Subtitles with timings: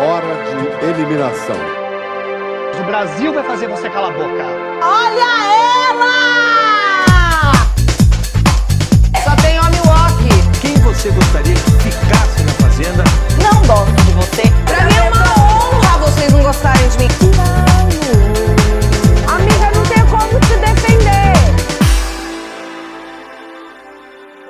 [0.00, 1.56] hora de eliminação.
[2.80, 4.46] O Brasil vai fazer você calar a boca.
[4.82, 5.30] Olha
[5.90, 7.52] ela!
[9.22, 10.24] Só tem homem walk.
[10.60, 13.04] Quem você gostaria que ficasse na fazenda?
[13.42, 14.42] Não gosto de você.
[14.64, 17.39] Pra mim é uma honra vocês não gostarem de mim.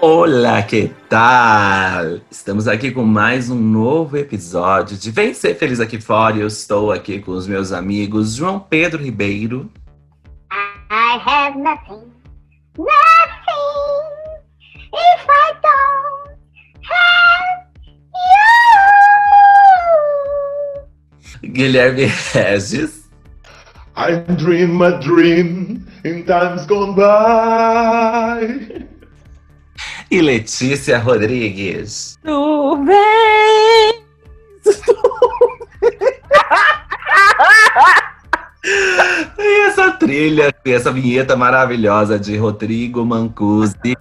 [0.03, 2.21] Olá, que tal?
[2.31, 6.39] Estamos aqui com mais um novo episódio de Vem Ser Feliz Aqui Fora.
[6.39, 9.71] Eu estou aqui com os meus amigos João Pedro Ribeiro.
[10.91, 12.11] I have nothing,
[12.79, 12.89] nothing
[14.95, 16.31] if I don't
[16.89, 17.69] have
[21.45, 21.53] you.
[21.53, 23.07] Guilherme Regis.
[23.95, 28.89] I dream a dream in times gone by.
[30.11, 32.19] E Letícia Rodrigues.
[32.25, 32.91] Nuvem.
[39.39, 43.97] E essa trilha, essa vinheta maravilhosa de Rodrigo Mancusi.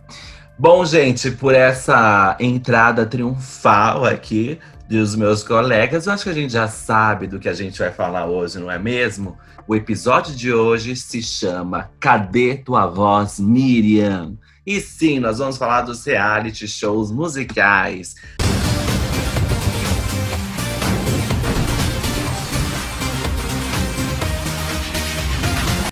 [0.57, 6.51] Bom, gente, por essa entrada triunfal aqui dos meus colegas, eu acho que a gente
[6.51, 9.37] já sabe do que a gente vai falar hoje, não é mesmo?
[9.67, 14.33] O episódio de hoje se chama Cadê Tua Voz, Miriam?
[14.69, 18.13] E sim, nós vamos falar dos reality shows musicais.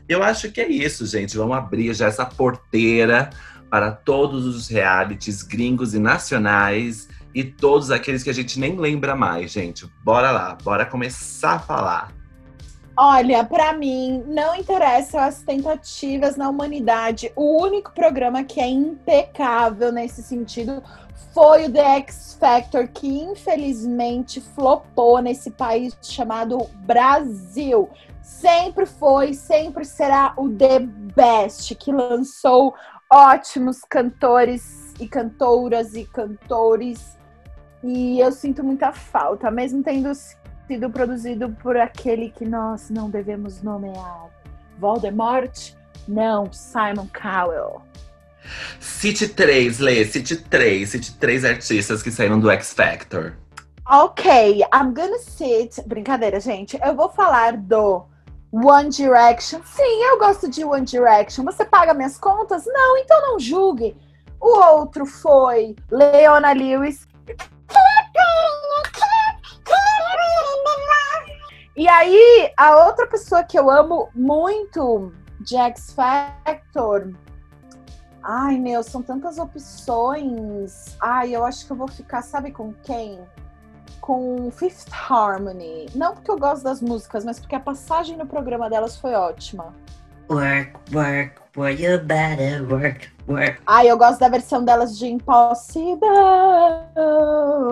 [0.07, 1.35] Eu acho que é isso, gente.
[1.35, 3.31] Vamos abrir já essa porteira
[3.67, 9.15] para todos os realities gringos e nacionais e todos aqueles que a gente nem lembra
[9.15, 9.91] mais, gente.
[10.03, 12.16] Bora lá, bora começar a falar.
[12.99, 17.31] Olha, pra mim, não interessam as tentativas na humanidade.
[17.35, 20.81] O único programa que é impecável nesse sentido
[21.31, 27.87] foi o The X Factor, que infelizmente flopou nesse país chamado Brasil.
[28.23, 32.73] Sempre foi, sempre será o The Best, que lançou
[33.13, 37.15] ótimos cantores e cantoras e cantores.
[37.83, 40.09] E eu sinto muita falta, mesmo tendo
[40.67, 44.27] sido produzido por aquele que nós não devemos nomear.
[44.77, 45.71] Voldemort?
[46.07, 47.81] Não, Simon Cowell.
[48.79, 53.33] Cite três, Lê, cite três, cite três artistas que saíram do X Factor.
[53.89, 55.81] Ok, I'm gonna sit.
[55.85, 56.77] Brincadeira, gente.
[56.83, 58.05] Eu vou falar do
[58.51, 59.61] One Direction.
[59.63, 61.45] Sim, eu gosto de One Direction.
[61.45, 62.65] Você paga minhas contas?
[62.65, 63.95] Não, então não julgue.
[64.39, 67.07] O outro foi Leona Lewis.
[71.77, 77.13] E aí, a outra pessoa que eu amo muito de X Factor.
[78.23, 80.97] Ai, meu, são tantas opções.
[80.99, 83.19] Ai, eu acho que eu vou ficar, sabe com quem?
[84.01, 85.85] Com Fifth Harmony.
[85.93, 89.75] Não porque eu gosto das músicas, mas porque a passagem no programa delas foi ótima.
[90.29, 93.57] Work, work, work, you better work, work.
[93.65, 95.99] Ai, eu gosto da versão delas de Impossible.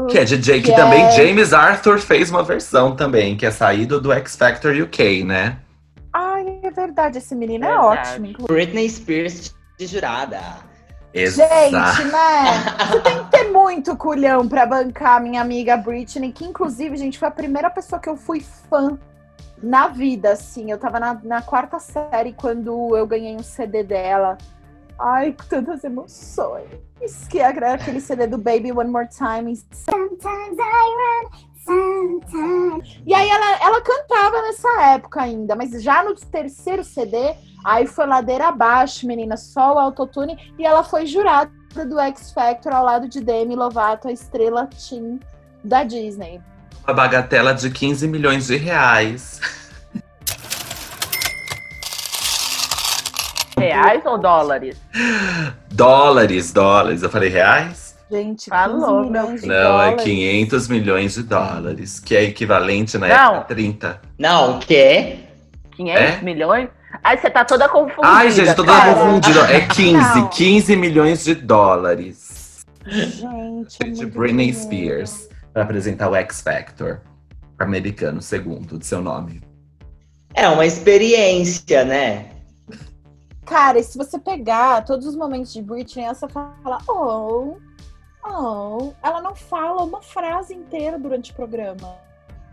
[0.10, 3.52] Que é DJ, que Que também é- James Arthur fez uma versão também, que é
[3.52, 5.58] saído do X Factor UK, né?
[6.14, 8.10] Ai, é verdade, esse menino é Verdade.
[8.10, 8.54] ótimo, inclusive.
[8.54, 10.40] Britney Spears de jurada.
[11.14, 11.54] Exato.
[11.54, 12.88] Gente, né?
[12.90, 17.28] Você tem que ter muito culhão pra bancar minha amiga Britney, que inclusive, gente, foi
[17.28, 18.40] a primeira pessoa que eu fui
[18.70, 18.98] fã
[19.62, 20.72] na vida, assim.
[20.72, 24.38] Eu tava na, na quarta série quando eu ganhei um CD dela.
[24.98, 26.70] Ai, com tantas emoções.
[27.30, 29.56] Que é aquele CD do Baby One More Time.
[29.72, 31.46] Sometimes I run.
[33.06, 38.06] E aí ela, ela cantava nessa época ainda, mas já no terceiro CD, aí foi
[38.06, 41.52] ladeira abaixo, menina, só o autotune, e ela foi jurada
[41.88, 45.20] do X Factor ao lado de Demi Lovato, a estrela teen
[45.64, 46.40] da Disney.
[46.88, 49.40] Uma bagatela de 15 milhões de reais.
[53.57, 54.78] Reais ou dólares?
[55.72, 57.01] Dólares, dólares.
[57.01, 57.96] Eu falei reais?
[58.12, 60.03] Gente, Falou, 15 milhões de Não, é dólares.
[60.03, 63.16] 500 milhões de dólares, que é equivalente na Não.
[63.16, 64.02] época a 30.
[64.20, 65.20] Não, o quê?
[65.76, 66.22] 500 É?
[66.22, 66.70] milhões?
[67.03, 68.08] Ai, você tá toda confundida.
[68.08, 68.93] Ai, gente, tô toda cara.
[68.93, 69.40] confundida.
[69.52, 70.28] É 15, Não.
[70.29, 75.08] 15 milhões de dólares Gente, é de muito Britney dinheiro.
[75.08, 76.99] Spears para apresentar o X Factor
[77.57, 79.41] americano, segundo de seu nome.
[80.34, 82.31] É uma experiência, né?
[83.46, 87.55] Cara, e se você pegar todos os momentos de Britney, ela só fala, oh,
[88.28, 88.91] oh.
[89.02, 91.96] Ela não fala uma frase inteira durante o programa.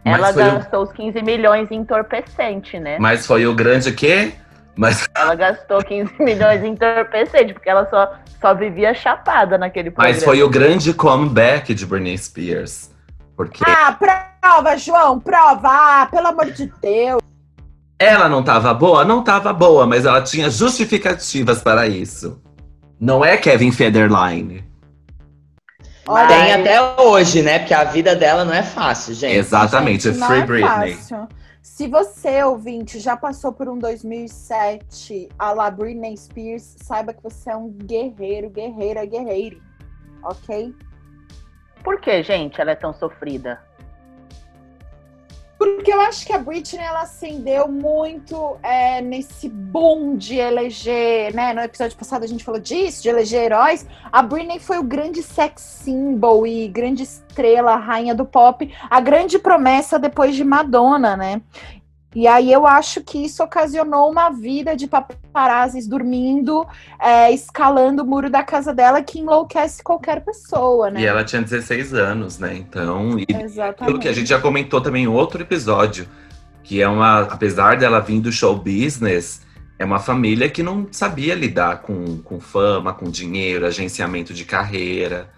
[0.04, 2.98] Mas Ela foi, o, gastou os 15 milhões em entorpecente, né?
[3.00, 4.32] mas foi o grande quê?
[4.76, 10.14] Mas, Ela gastou 15 milhões em entorpecente, porque ela só, só vivia chapada naquele programa.
[10.14, 12.91] mas foi o grande comeback de Britney Spears.
[13.36, 13.96] Porque Ah,
[14.40, 15.68] prova, João, prova.
[16.02, 17.20] Ah, pelo amor de Deus.
[17.98, 19.04] ela não tava boa?
[19.04, 22.40] Não tava boa, mas ela tinha justificativas para isso.
[23.00, 24.64] Não é Kevin Federline.
[26.06, 27.60] Olha, Tem até hoje, né?
[27.60, 29.36] Porque a vida dela não é fácil, gente.
[29.36, 30.94] Exatamente, gente, não Free é Britney.
[30.94, 31.28] fácil.
[31.62, 37.50] Se você, ouvinte, já passou por um 2007 a la Britney Spears, saiba que você
[37.50, 39.62] é um guerreiro, guerreira, guerreire.
[40.24, 40.74] Ok?
[41.82, 43.60] Por que, gente, ela é tão sofrida?
[45.62, 51.52] Porque eu acho que a Britney ela acendeu muito é, nesse boom de eleger, né?
[51.54, 53.86] No episódio passado a gente falou disso, de eleger heróis.
[54.10, 59.38] A Britney foi o grande sex symbol e grande estrela, rainha do pop, a grande
[59.38, 61.40] promessa depois de Madonna, né?
[62.14, 66.66] E aí eu acho que isso ocasionou uma vida de paparazzis dormindo,
[67.00, 71.00] é, escalando o muro da casa dela que enlouquece qualquer pessoa, né?
[71.00, 72.54] E ela tinha 16 anos, né?
[72.54, 73.82] Então, e Exatamente.
[73.82, 76.06] aquilo que a gente já comentou também em outro episódio,
[76.62, 79.40] que é uma, apesar dela vir do show business,
[79.78, 85.30] é uma família que não sabia lidar com, com fama, com dinheiro, agenciamento de carreira.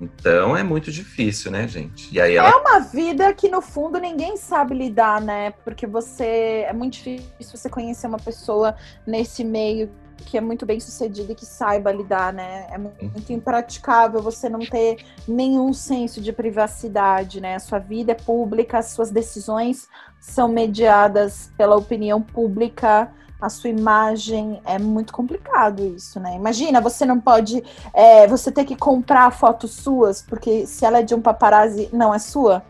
[0.00, 2.12] Então é muito difícil, né, gente?
[2.12, 5.52] E aí ela É uma vida que, no fundo, ninguém sabe lidar, né?
[5.64, 6.64] Porque você.
[6.66, 8.74] É muito difícil você conhecer uma pessoa
[9.06, 9.88] nesse meio
[10.24, 12.66] que é muito bem sucedida e que saiba lidar, né?
[12.70, 17.56] É muito impraticável você não ter nenhum senso de privacidade, né?
[17.56, 19.88] A sua vida é pública, as suas decisões
[20.20, 26.34] são mediadas pela opinião pública, a sua imagem é muito complicado isso, né?
[26.34, 31.02] Imagina, você não pode, é, você ter que comprar fotos suas, porque se ela é
[31.02, 32.62] de um paparazzi, não é sua,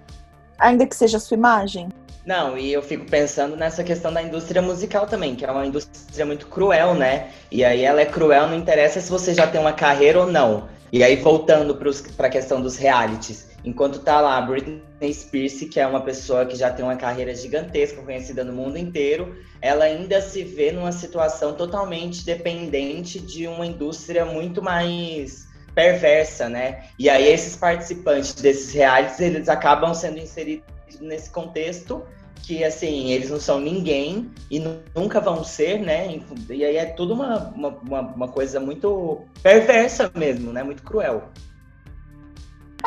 [0.58, 1.88] ainda que seja a sua imagem.
[2.26, 6.24] Não, e eu fico pensando nessa questão da indústria musical também, que é uma indústria
[6.24, 7.28] muito cruel, né?
[7.50, 10.68] E aí ela é cruel, não interessa se você já tem uma carreira ou não.
[10.90, 11.74] E aí, voltando
[12.16, 16.54] para a questão dos realities, enquanto tá lá Britney Spears, que é uma pessoa que
[16.54, 21.54] já tem uma carreira gigantesca, conhecida no mundo inteiro, ela ainda se vê numa situação
[21.54, 26.84] totalmente dependente de uma indústria muito mais perversa, né?
[26.98, 30.64] E aí esses participantes desses realities, eles acabam sendo inseridos
[31.00, 32.04] nesse contexto
[32.42, 36.20] que, assim, eles não são ninguém e nu- nunca vão ser, né?
[36.50, 40.62] E aí é tudo uma, uma, uma coisa muito perversa mesmo, né?
[40.62, 41.30] Muito cruel.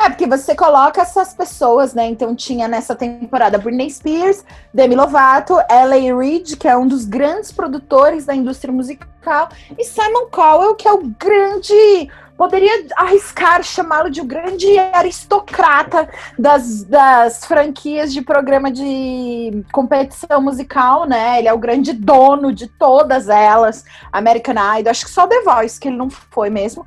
[0.00, 2.06] É, porque você coloca essas pessoas, né?
[2.06, 6.16] Então tinha nessa temporada Britney Spears, Demi Lovato, L.A.
[6.16, 10.92] Reid, que é um dos grandes produtores da indústria musical, e Simon Cowell, que é
[10.92, 12.08] o grande.
[12.36, 16.08] Poderia arriscar chamá-lo de o grande aristocrata
[16.38, 21.40] das, das franquias de programa de competição musical, né?
[21.40, 23.84] Ele é o grande dono de todas elas.
[24.12, 26.86] American Idol, acho que só The Voice que ele não foi mesmo.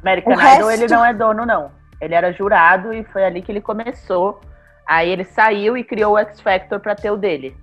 [0.00, 1.77] American O Idol, resto- ele não é dono, não.
[2.00, 4.40] Ele era jurado e foi ali que ele começou.
[4.86, 7.56] Aí ele saiu e criou o X Factor pra ter o dele.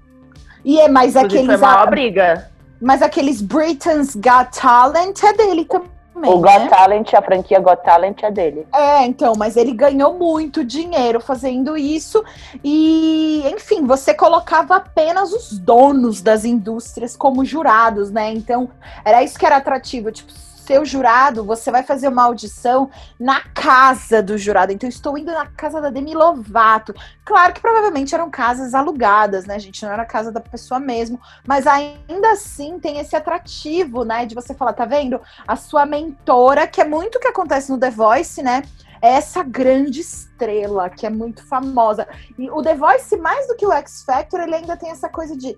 [0.63, 1.59] E é mais Inclusive, aqueles.
[1.59, 2.51] foi a maior briga.
[2.81, 5.95] Mas aqueles Britain's Got Talent é dele também.
[6.15, 6.59] O né?
[6.59, 8.65] Got Talent, a franquia Got Talent é dele.
[8.73, 12.23] É, então, mas ele ganhou muito dinheiro fazendo isso.
[12.63, 18.31] E, enfim, você colocava apenas os donos das indústrias como jurados, né?
[18.31, 18.69] Então,
[19.03, 20.11] era isso que era atrativo.
[20.11, 20.31] Tipo,
[20.65, 22.89] seu jurado, você vai fazer uma audição
[23.19, 24.71] na casa do jurado.
[24.71, 26.94] Então, estou indo na casa da Demi Lovato.
[27.23, 29.83] Claro que provavelmente eram casas alugadas, né, gente?
[29.83, 31.19] Não era a casa da pessoa mesmo.
[31.47, 34.25] Mas ainda assim tem esse atrativo, né?
[34.25, 35.21] De você falar, tá vendo?
[35.47, 38.63] A sua mentora, que é muito o que acontece no The Voice, né?
[39.01, 42.07] É essa grande estrela que é muito famosa.
[42.40, 45.37] E o The Voice, mais do que o X Factor, ele ainda tem essa coisa
[45.37, 45.57] de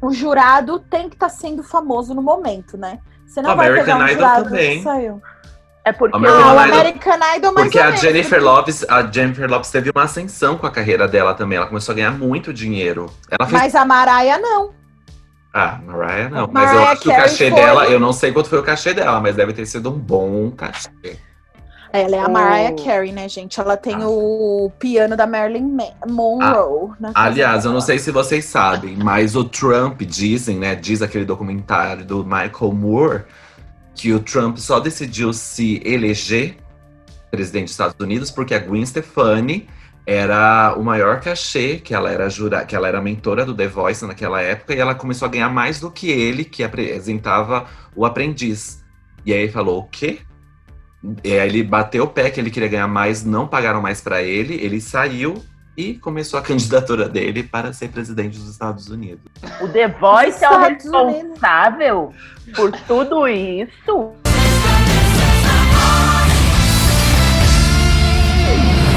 [0.00, 3.00] o jurado tem que estar sendo famoso no momento, né?
[3.26, 4.82] Você não O vai American pegar um Idol jurado também.
[4.82, 5.22] saiu.
[5.84, 7.90] É porque American Ah, o Idol- American Idol mais Porque ou a.
[7.96, 11.58] Jennifer Lopes, a Jennifer Lopes teve uma ascensão com a carreira dela também.
[11.58, 13.06] Ela começou a ganhar muito dinheiro.
[13.30, 13.62] Ela fez.
[13.62, 14.74] Mas a Mariah não.
[15.54, 16.48] Ah, Mariah não.
[16.52, 18.62] Mas eu Mariah acho que o cachê foi- dela, eu não sei quanto foi o
[18.62, 21.18] cachê dela, mas deve ter sido um bom cachê.
[21.98, 23.58] Ela é a O- Mariah Carey, né, gente?
[23.60, 24.08] Ela tem Ah.
[24.08, 26.90] o piano da Marilyn Ma- Monroe.
[27.00, 30.74] na casa Aliás, eu não sei se vocês sabem, mas o Trump dizem, né?
[30.74, 33.22] Diz aquele documentário do Michael Moore
[33.94, 36.56] que o Trump só decidiu se eleger
[37.30, 39.68] presidente dos Estados Unidos porque a Gwen Stefani
[40.06, 44.06] era o maior cachê, que ela era jura, que ela era mentora do The Voice
[44.06, 48.84] naquela época, e ela começou a ganhar mais do que ele, que apresentava o aprendiz.
[49.24, 50.20] E aí ele falou: o quê?
[51.22, 54.22] E aí ele bateu o pé que ele queria ganhar mais, não pagaram mais pra
[54.22, 55.42] ele, ele saiu
[55.76, 59.24] e começou a candidatura dele para ser presidente dos Estados Unidos.
[59.60, 62.12] o The Voice é o responsável
[62.54, 64.25] por tudo isso.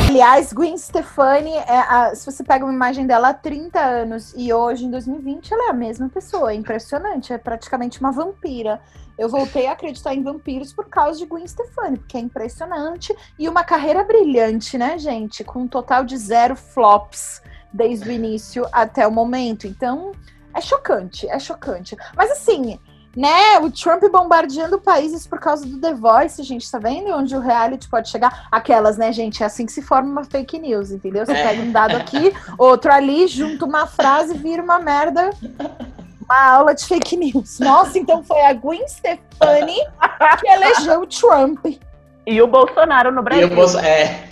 [0.09, 4.51] Aliás, Gwen Stefani, é a- se você pega uma imagem dela há 30 anos e
[4.51, 6.51] hoje, em 2020, ela é a mesma pessoa.
[6.51, 8.81] É impressionante, é praticamente uma vampira.
[9.19, 13.15] Eu voltei a acreditar em vampiros por causa de Gwen Stefani, porque é impressionante.
[13.37, 15.43] E uma carreira brilhante, né, gente?
[15.43, 19.67] Com um total de zero flops desde o início até o momento.
[19.67, 20.13] Então,
[20.55, 21.95] é chocante, é chocante.
[22.17, 22.79] Mas assim,
[23.15, 27.39] né, o Trump bombardeando países por causa do The Voice, gente, tá vendo onde o
[27.39, 28.47] reality pode chegar?
[28.51, 31.25] Aquelas, né, gente, é assim que se forma uma fake news, entendeu?
[31.25, 31.47] Você É.
[31.47, 35.31] pega um dado aqui, outro ali, junta uma frase e vira uma merda,
[36.23, 37.59] uma aula de fake news.
[37.59, 39.77] Nossa, então foi a Gwen Stefani
[40.39, 41.65] que elegeu o Trump.
[42.27, 43.55] E o Bolsonaro no E Brasil.
[43.55, 44.27] Bolso- É,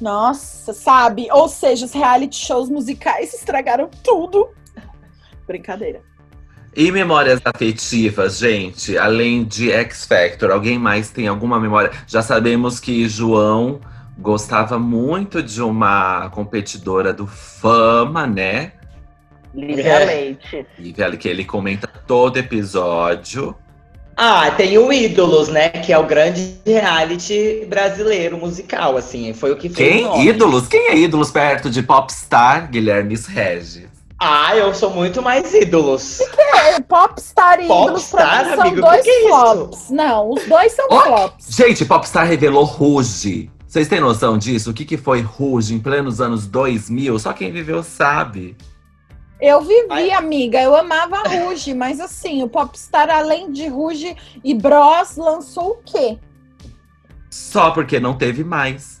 [0.00, 1.28] Nossa, sabe?
[1.30, 4.48] Ou seja, os reality shows musicais estragaram tudo.
[5.46, 6.00] Brincadeira.
[6.76, 11.90] E memórias afetivas, gente, além de X Factor, alguém mais tem alguma memória?
[12.06, 13.80] Já sabemos que João
[14.16, 18.72] gostava muito de uma competidora do Fama, né?
[19.52, 20.04] Lívia É.
[20.04, 20.66] Leite.
[20.78, 23.54] E que ele- que ele comenta todo episódio.
[24.16, 25.70] Ah, tem o Ídolos, né?
[25.70, 29.32] Que é o grande reality brasileiro musical, assim.
[29.32, 30.04] Foi o que fez o Quem?
[30.04, 30.26] nome.
[30.28, 30.68] Ídolos?
[30.68, 32.70] Quem é ídolos perto de Popstar?
[32.70, 33.89] Guilherme Regis.
[34.22, 36.20] Ah, eu sou muito mais Ídolos.
[36.20, 39.28] É, Popstar e ídolos pra Popstar, mim são amigo, dois que que é isso?
[39.28, 39.90] flops.
[39.90, 41.46] Não, os dois são Ó, flops.
[41.48, 43.50] Gente, Popstar revelou Ruge.
[43.66, 44.70] Vocês têm noção disso?
[44.70, 47.18] O que, que foi Ruge em plenos anos 2000?
[47.18, 48.56] Só quem viveu sabe.
[49.40, 50.10] Eu vivi, Ai.
[50.10, 55.70] amiga, eu amava a Ruge, mas assim, o Popstar, além de Ruge e Bros, lançou
[55.70, 56.18] o quê?
[57.30, 58.99] Só porque não teve mais.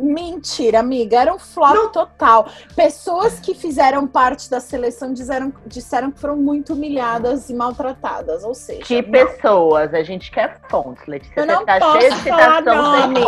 [0.00, 2.48] Mentira, amiga, era um flop total.
[2.74, 8.54] Pessoas que fizeram parte da seleção disseram, disseram que foram muito humilhadas e maltratadas, ou
[8.54, 9.10] seja, Que não.
[9.10, 9.92] pessoas?
[9.94, 11.40] A gente quer fontes, Letícia.
[11.40, 13.24] Eu não tá posso falar nomes.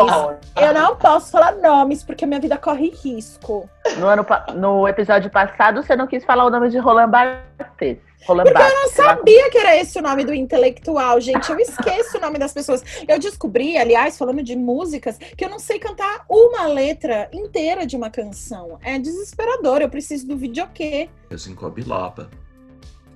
[0.56, 3.68] eu não posso falar nomes porque minha vida corre risco.
[3.98, 4.24] No, ano,
[4.54, 7.98] no episódio passado, você não quis falar o nome de Roland Barthes.
[8.26, 11.50] Porque eu não sabia que era esse o nome do intelectual, gente.
[11.50, 12.82] Eu esqueço o nome das pessoas.
[13.06, 17.96] Eu descobri, aliás, falando de músicas, que eu não sei cantar uma letra inteira de
[17.96, 18.78] uma canção.
[18.82, 19.80] É desesperador.
[19.82, 21.08] Eu preciso do videokê.
[21.30, 22.28] Eu ginkgo biloba.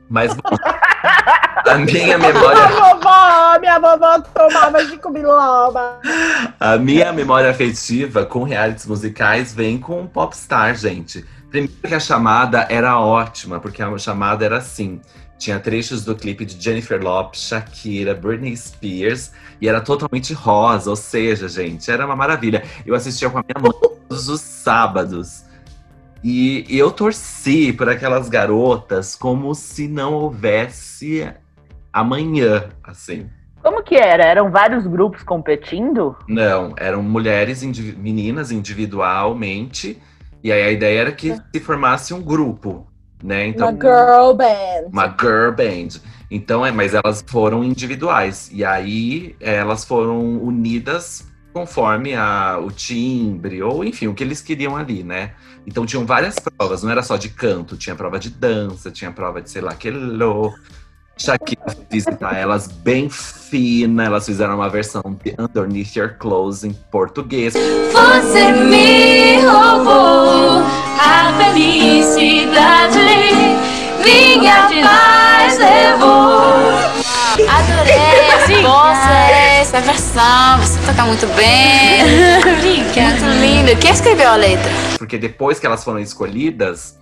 [0.08, 0.32] Mas
[1.66, 6.00] a minha Minha memória, vovó, minha vovó tomava de biloba.
[6.60, 11.24] a minha memória afetiva com realities musicais vem com Popstar, gente.
[11.56, 15.00] Primeiro que a chamada era ótima, porque a chamada era assim.
[15.38, 20.96] Tinha trechos do clipe de Jennifer Lopez, Shakira, Britney Spears, e era totalmente rosa, ou
[20.96, 22.62] seja, gente, era uma maravilha.
[22.84, 25.44] Eu assistia com a minha mãe todos os sábados.
[26.22, 31.26] E eu torci por aquelas garotas como se não houvesse
[31.90, 33.30] amanhã, assim.
[33.62, 34.24] Como que era?
[34.24, 36.16] Eram vários grupos competindo?
[36.28, 40.00] Não, eram mulheres, indivi- meninas individualmente,
[40.42, 42.86] e aí a ideia era que se formasse um grupo,
[43.22, 43.46] né?
[43.46, 44.88] Então, Uma girl band.
[44.92, 46.00] uma girl band.
[46.30, 48.50] Então, é, mas elas foram individuais.
[48.52, 54.76] E aí elas foram unidas conforme a, o timbre, ou enfim, o que eles queriam
[54.76, 55.32] ali, né?
[55.66, 59.40] Então tinham várias provas, não era só de canto, tinha prova de dança, tinha prova
[59.40, 59.90] de sei lá que.
[61.18, 67.54] Shakira visitar elas bem fina, elas fizeram uma versão de Underneath Your Clothes em português.
[67.54, 70.62] Você me roubou
[71.00, 72.98] a felicidade,
[74.04, 76.36] minha paz levou.
[77.48, 77.94] Adorei
[78.28, 78.98] essa voz,
[79.58, 82.04] essa versão, você toca muito bem.
[82.44, 83.74] Muito lindo.
[83.80, 84.70] Quem escreveu a letra?
[84.98, 86.98] Porque depois que elas foram escolhidas,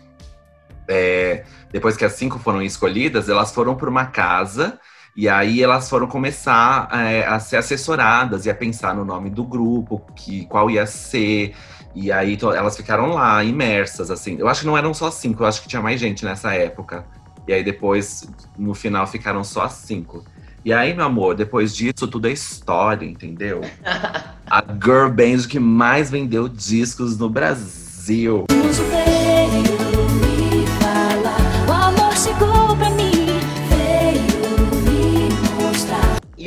[0.89, 1.45] é,
[1.75, 4.79] depois que as cinco foram escolhidas, elas foram para uma casa
[5.17, 9.43] e aí elas foram começar é, a ser assessoradas e a pensar no nome do
[9.43, 11.53] grupo, que qual ia ser.
[11.93, 14.37] E aí elas ficaram lá, imersas, assim.
[14.39, 17.07] Eu acho que não eram só cinco, eu acho que tinha mais gente nessa época.
[17.49, 18.25] E aí depois,
[18.57, 20.25] no final, ficaram só cinco.
[20.65, 23.63] E aí, meu amor, depois disso, tudo é história, entendeu?
[24.49, 28.45] A girl band que mais vendeu discos no Brasil.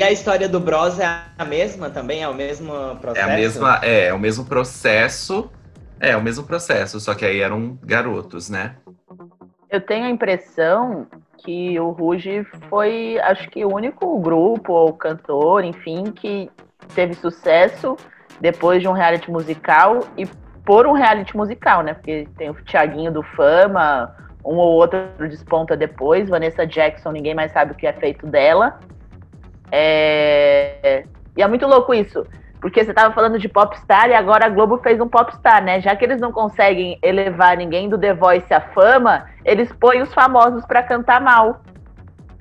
[0.07, 1.05] A história do Bros é
[1.37, 2.23] a mesma também?
[2.23, 3.29] É o mesmo É processo?
[3.29, 5.51] a mesma, é, é o mesmo processo.
[5.99, 8.75] É, o mesmo processo, só que aí eram garotos, né?
[9.69, 11.07] Eu tenho a impressão
[11.43, 16.49] que o Ruge foi, acho que, o único grupo ou cantor, enfim, que
[16.93, 17.97] teve sucesso
[18.39, 20.27] depois de um reality musical e
[20.63, 21.93] por um reality musical, né?
[21.95, 27.51] Porque tem o Thiaguinho do Fama, um ou outro desponta depois, Vanessa Jackson, ninguém mais
[27.51, 28.79] sabe o que é feito dela.
[29.71, 31.03] É...
[31.35, 32.25] E é muito louco isso.
[32.59, 35.79] Porque você tava falando de popstar e agora a Globo fez um popstar, né?
[35.79, 40.13] Já que eles não conseguem elevar ninguém do The Voice à fama, eles põem os
[40.13, 41.61] famosos pra cantar mal.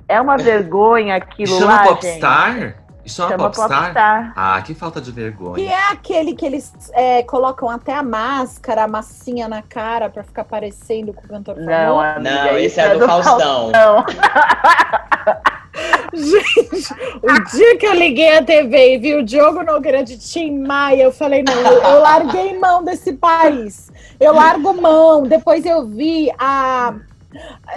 [0.07, 2.53] É uma vergonha aquilo Chama lá, Popstar?
[2.53, 2.86] gente.
[3.07, 3.83] Isso chama, Chama Popstar?
[3.83, 4.33] Popstar.
[4.35, 5.71] Ah, que falta de Que vergonha.
[5.71, 10.43] é aquele que eles é, colocam até a máscara, a massinha na cara pra ficar
[10.43, 12.17] parecendo com o cantor Não, famoso.
[12.17, 13.71] amiga, Não, esse isso é do Faustão.
[13.71, 14.05] Faustão.
[16.13, 20.59] Gente, o dia que eu liguei a TV e vi o Diogo Nogueira de Tim
[20.59, 23.91] Maia, eu falei, não, eu, eu larguei mão desse país.
[24.19, 25.23] Eu largo mão.
[25.23, 26.93] Depois eu vi a.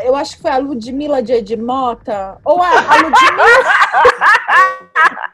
[0.04, 2.38] Eu acho que foi a Ludmilla de Edmota.
[2.44, 3.44] Ou a, a Ludmilla.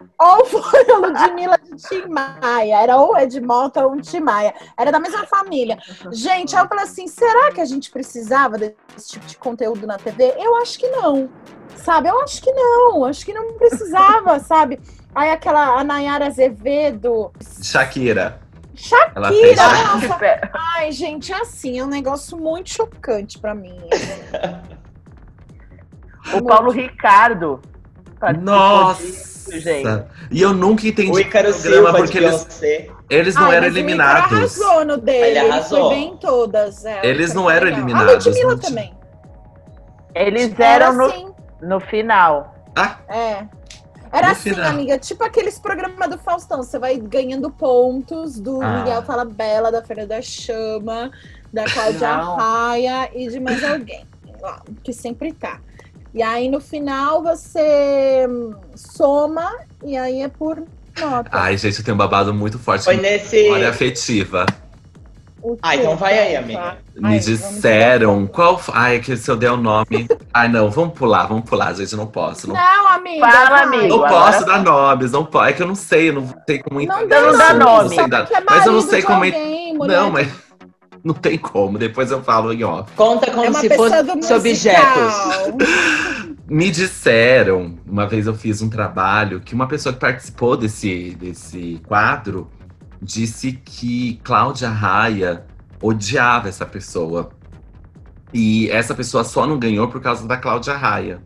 [0.18, 2.82] ou foi a Ludmilla de Tim Maia.
[2.82, 4.54] Era ou Edmota ou Tim Maia.
[4.76, 5.78] Era da mesma família.
[6.10, 9.98] Gente, aí eu falei assim: será que a gente precisava desse tipo de conteúdo na
[9.98, 10.34] TV?
[10.38, 11.28] Eu acho que não.
[11.76, 12.08] Sabe?
[12.08, 13.04] Eu acho que não.
[13.04, 14.80] Acho que não precisava, sabe?
[15.14, 17.32] Aí aquela a Nayara Azevedo.
[17.62, 18.45] Shakira.
[18.76, 18.88] Fez.
[18.88, 20.50] Shakira, nossa.
[20.76, 23.76] Ai, gente, é assim, é um negócio muito chocante pra mim.
[26.34, 27.60] O Paulo Ricardo.
[28.18, 29.02] participou Nossa!
[29.02, 30.04] disso, gente.
[30.30, 32.60] E eu nunca entendi O esse programa Silva porque eles,
[33.08, 34.32] eles não Ai, eram eliminados.
[34.32, 35.18] arrasou no dele.
[35.18, 35.86] Ele Ele, arrasou.
[35.88, 36.84] foi bem em todas.
[36.84, 37.80] é, Eles não eram legal.
[37.80, 38.94] eliminados, A Ludmilla não tinha- também.
[40.14, 42.54] Eles Era eram no, assim, no final.
[42.74, 43.46] Ah, é.
[44.16, 46.62] Era assim, amiga, tipo aqueles programas do Faustão.
[46.62, 48.78] Você vai ganhando pontos do Ah.
[48.78, 51.10] Miguel Falabella, da Feira da Chama,
[51.52, 52.08] da Cláudia.
[52.08, 54.06] Raia e de mais alguém
[54.40, 55.60] lá, que sempre tá.
[56.14, 58.26] E aí no final você
[58.74, 59.52] soma
[59.84, 60.62] e aí é por
[60.98, 61.28] nota.
[61.32, 63.42] ai, gente, eu tenho um babado muito forte Foi nesse.
[63.42, 64.46] memória afetiva.
[65.62, 66.60] Ah, então vai aí, Tá, amiga.
[66.60, 66.76] tá.
[67.08, 68.26] Me disseram.
[68.26, 68.60] Qual.
[68.72, 70.08] Ai, que se eu der o nome.
[70.34, 71.94] Ai, não, vamos pular, vamos pular, gente.
[71.94, 72.48] Não posso.
[72.48, 73.30] Não, Não, amiga.
[73.30, 73.88] Fala, amigo.
[73.88, 75.50] não posso dar nomes, não pode.
[75.50, 77.94] É que eu não sei, eu não sei como Não entender dá não dá nome.
[77.94, 79.22] sei dar- Que é Mas eu não sei como.
[79.86, 80.28] Não, mas.
[81.04, 82.90] Não tem como, depois eu falo em off.
[82.96, 85.14] Conta como é uma se pessoa fosse objetos.
[86.48, 91.80] Me disseram, uma vez eu fiz um trabalho, que uma pessoa que participou desse, desse
[91.86, 92.50] quadro
[93.00, 95.46] disse que Cláudia Raia
[95.80, 97.30] odiava essa pessoa.
[98.32, 101.22] E essa pessoa só não ganhou por causa da Cláudia Raia.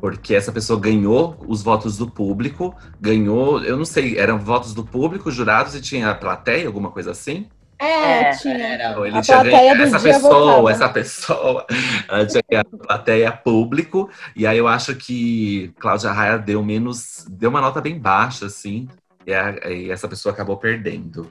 [0.00, 4.84] Porque essa pessoa ganhou os votos do público, ganhou, eu não sei, eram votos do
[4.84, 7.48] público, jurados e tinha a plateia, alguma coisa assim?
[7.78, 8.66] É, É, tinha.
[8.66, 8.90] Era.
[8.90, 10.70] Então, ele A tinha plateia ganho, do essa dia pessoa, votava.
[10.70, 11.66] essa pessoa
[12.08, 17.24] ela tinha ganhado a plateia público, e aí eu acho que Cláudia Raia deu menos,
[17.28, 18.88] deu uma nota bem baixa, assim,
[19.26, 21.30] e, a- e essa pessoa acabou perdendo.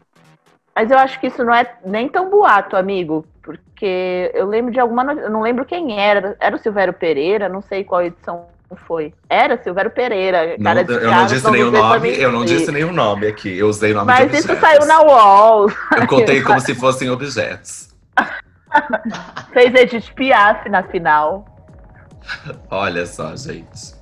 [0.76, 3.26] Mas eu acho que isso não é nem tão boato, amigo.
[3.42, 5.12] Porque eu lembro de alguma.
[5.14, 6.36] Eu não lembro quem era.
[6.40, 8.46] Era o Silvério Pereira, não sei qual edição
[8.88, 9.14] foi.
[9.30, 10.56] Era Silvério Pereira.
[10.58, 14.14] Não, eu não disse nenhum nome, eu não disse nenhum nome aqui, eu usei nome
[14.14, 15.70] de Mas isso saiu na UOL.
[15.98, 17.90] Eu contei como se fossem objetos.
[19.52, 21.46] Fez Edith Piaf na final.
[22.70, 24.00] Olha só, gente.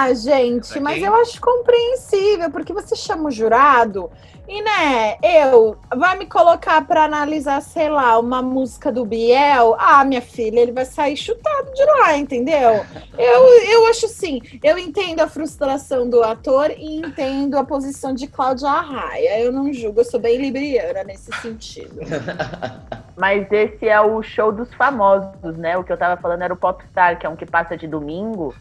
[0.00, 4.08] Ah, gente, mas eu acho compreensível, porque você chama o jurado
[4.48, 9.74] e, né, eu vai me colocar pra analisar, sei lá, uma música do Biel.
[9.76, 12.86] Ah, minha filha, ele vai sair chutado de lá, entendeu?
[13.18, 18.28] Eu, eu acho assim, eu entendo a frustração do ator e entendo a posição de
[18.28, 19.40] Cláudia Arraia.
[19.40, 21.98] Eu não julgo, eu sou bem libriana nesse sentido.
[23.18, 25.76] Mas esse é o show dos famosos, né?
[25.76, 28.54] O que eu tava falando era o Popstar, que é um que passa de domingo,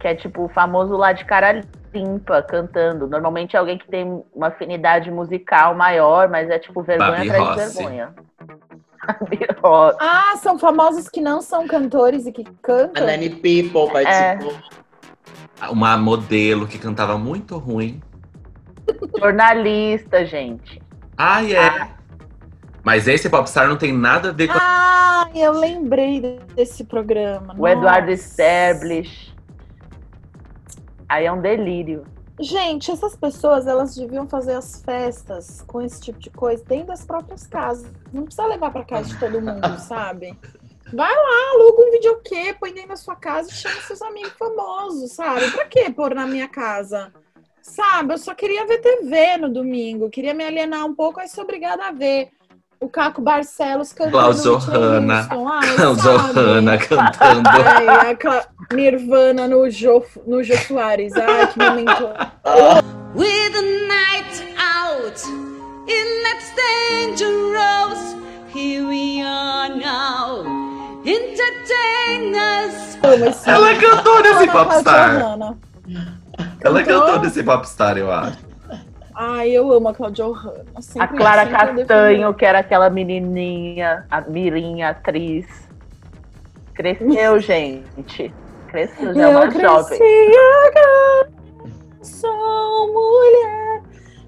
[0.00, 1.60] que é tipo o famoso lá de cara
[1.92, 3.06] limpa, cantando.
[3.06, 7.72] Normalmente é alguém que tem uma afinidade musical maior, mas é tipo vergonha Babi atrás
[7.72, 8.14] de vergonha.
[9.98, 13.06] Ah, são famosos que não são cantores e que A cantam?
[13.06, 14.54] Nani People participou.
[15.70, 18.00] Uma modelo que cantava muito ruim.
[19.18, 20.80] Jornalista, gente.
[21.16, 21.88] Ai, é.
[22.82, 24.58] Mas esse Popstar não tem nada a ver com.
[24.60, 26.20] Ah, eu lembrei
[26.54, 27.54] desse programa.
[27.58, 28.22] O Eduardo Nossa.
[31.10, 32.04] Aí é um delírio.
[32.38, 37.04] Gente, essas pessoas, elas deviam fazer as festas com esse tipo de coisa dentro das
[37.04, 37.90] próprias casas.
[38.12, 40.38] Não precisa levar pra casa de todo mundo, sabe?
[40.92, 45.12] Vai lá, aluga um videokê, põe dentro da sua casa e chama seus amigos famosos,
[45.12, 45.50] sabe?
[45.50, 47.12] Pra que pôr na minha casa?
[47.60, 51.42] Sabe, eu só queria ver TV no domingo, queria me alienar um pouco, aí sou
[51.42, 52.30] obrigada a ver
[52.80, 54.14] o Caco Barcelos cantando
[55.96, 56.40] sabe?
[56.40, 57.48] Hanna cantando.
[58.00, 61.12] Ai, a Cla- Nirvana no Jô, no Jô Soares.
[61.14, 62.08] Ai, que momento.
[63.14, 65.20] With the night out,
[65.88, 68.16] and that's dangerous.
[68.54, 70.44] Here we are now,
[71.04, 72.96] entertain us.
[73.46, 75.16] Ela cantou nesse Popstar.
[76.62, 77.00] Ela Cantou?
[77.06, 78.49] cantou nesse Popstar, eu acho.
[79.22, 80.64] Ai, eu amo a Claudia Ohana.
[80.98, 85.46] A Clara Castanho, que era aquela menininha, a mirinha atriz.
[86.72, 88.32] Cresceu, gente.
[88.68, 89.98] Cresceu, já é uma cresci jovem.
[90.68, 91.30] agora,
[92.00, 93.82] sou mulher.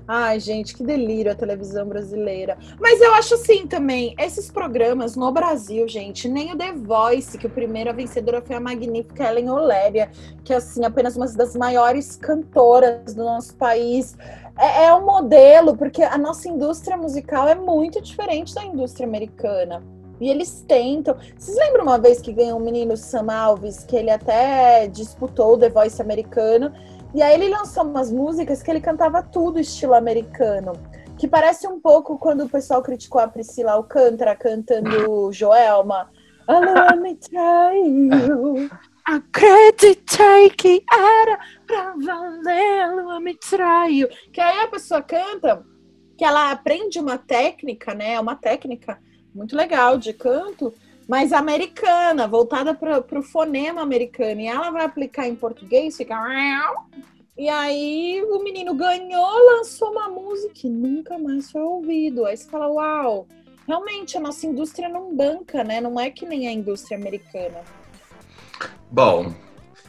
[0.07, 2.59] Ai, gente, que delírio a televisão brasileira.
[2.79, 7.47] Mas eu acho assim também, esses programas no Brasil, gente, nem o The Voice, que
[7.47, 10.11] o primeiro a vencedora foi a magnífica Ellen Oléria,
[10.45, 14.15] que é assim, apenas uma das maiores cantoras do nosso país.
[14.59, 19.83] É, é um modelo, porque a nossa indústria musical é muito diferente da indústria americana.
[20.21, 21.17] E eles tentam.
[21.37, 25.59] Vocês lembram uma vez que ganhou um menino Sam Alves, que ele até disputou o
[25.59, 26.73] The Voice americano,
[27.15, 30.73] e aí ele lançou umas músicas que ele cantava tudo estilo americano.
[31.19, 36.09] Que parece um pouco quando o pessoal criticou a Priscila Alcântara cantando Joelma.
[36.47, 38.71] A lua me traiu.
[39.05, 41.39] Acreditei que era
[41.73, 44.09] pra valer, me traiu.
[44.31, 45.65] Que aí a pessoa canta,
[46.19, 48.21] que ela aprende uma técnica, né?
[48.21, 49.01] Uma técnica
[49.35, 50.75] muito legal de canto,
[51.09, 54.43] mas americana, voltada para o fonema americano.
[54.43, 56.15] E ela vai aplicar em português, fica.
[57.39, 62.27] E aí o menino ganhou, lançou uma música que nunca mais foi ouvido.
[62.27, 63.27] Aí você fala, uau,
[63.67, 65.81] realmente a nossa indústria não banca, né?
[65.81, 67.63] Não é que nem a indústria americana.
[68.91, 69.33] Bom,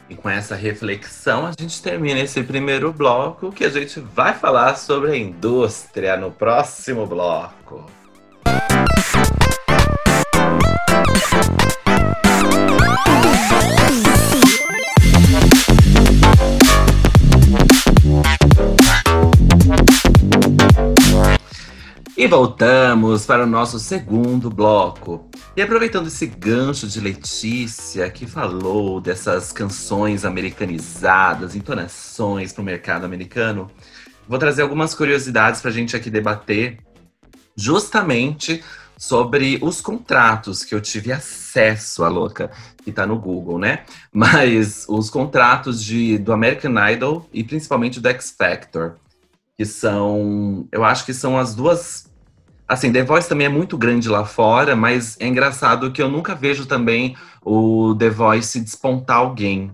[0.08, 4.76] e com essa reflexão a gente termina esse primeiro bloco que a gente vai falar
[4.76, 7.84] sobre a indústria no próximo bloco.
[22.16, 25.28] E voltamos para o nosso segundo bloco.
[25.56, 33.04] E aproveitando esse gancho de Letícia, que falou dessas canções americanizadas, entonações para o mercado
[33.04, 33.68] americano,
[34.28, 36.78] vou trazer algumas curiosidades para a gente aqui debater,
[37.56, 38.62] justamente
[38.96, 42.48] sobre os contratos que eu tive acesso, a louca,
[42.84, 43.82] que tá no Google, né?
[44.12, 48.94] Mas os contratos de, do American Idol e principalmente do X Factor
[49.56, 52.12] que são, eu acho que são as duas.
[52.66, 56.34] Assim, The Voice também é muito grande lá fora, mas é engraçado que eu nunca
[56.34, 59.72] vejo também o The Voice despontar alguém.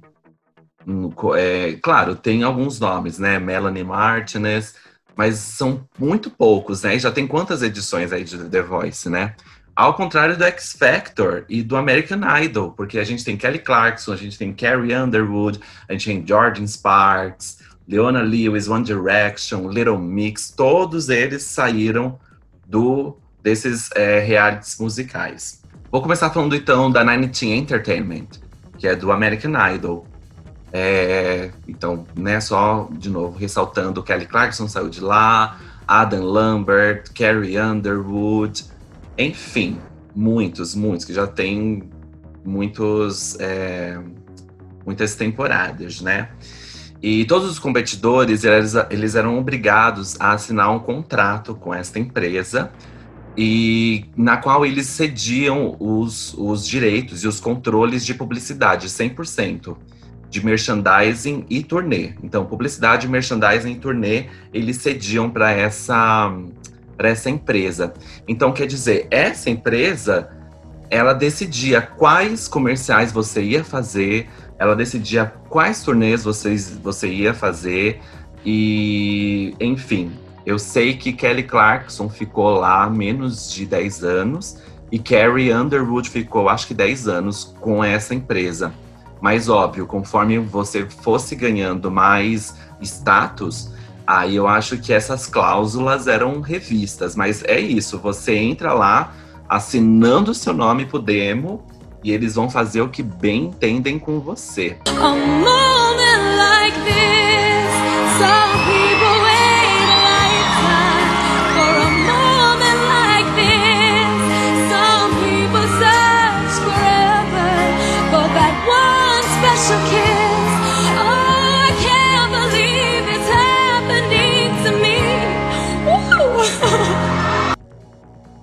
[1.37, 3.39] É, claro, tem alguns nomes, né?
[3.39, 4.75] Melanie Martinez,
[5.17, 6.97] mas são muito poucos, né?
[6.97, 9.35] E já tem quantas edições aí de The Voice, né?
[9.75, 14.13] Ao contrário do X Factor e do American Idol, porque a gente tem Kelly Clarkson,
[14.13, 17.59] a gente tem Carrie Underwood, a gente tem Jordan Sparks,
[17.91, 22.21] Leona Lewis, One Direction, Little Mix, todos eles saíram
[22.65, 25.61] do desses é, realities musicais.
[25.91, 28.29] Vou começar falando então da Nine Teen Entertainment,
[28.79, 30.07] que é do American Idol.
[30.73, 37.59] É, então, né, só de novo ressaltando, Kelly Clarkson saiu de lá, Adam Lambert, Carrie
[37.59, 38.67] Underwood,
[39.19, 39.81] enfim,
[40.15, 41.91] muitos, muitos, que já tem
[42.45, 43.99] muitos, é,
[44.87, 46.29] muitas temporadas, né?
[47.03, 52.71] E todos os competidores, eles, eles eram obrigados a assinar um contrato com esta empresa,
[53.37, 59.77] e na qual eles cediam os, os direitos e os controles de publicidade, 100%,
[60.29, 62.13] de merchandising e turnê.
[62.23, 66.33] Então, publicidade, merchandising e turnê, eles cediam para essa,
[66.97, 67.95] para essa empresa.
[68.29, 70.29] Então, quer dizer, essa empresa,
[70.91, 74.29] ela decidia quais comerciais você ia fazer,
[74.61, 77.99] ela decidia quais turnês vocês, você ia fazer
[78.45, 80.13] e, enfim,
[80.45, 84.59] eu sei que Kelly Clarkson ficou lá menos de 10 anos
[84.93, 88.71] e Carrie Underwood ficou, acho que 10 anos com essa empresa.
[89.19, 93.73] Mas óbvio, conforme você fosse ganhando mais status,
[94.07, 97.17] aí eu acho que essas cláusulas eram revistas.
[97.17, 99.15] Mas é isso, você entra lá
[99.49, 101.65] assinando o seu nome pro demo
[102.03, 104.77] e eles vão fazer o que bem entendem com você.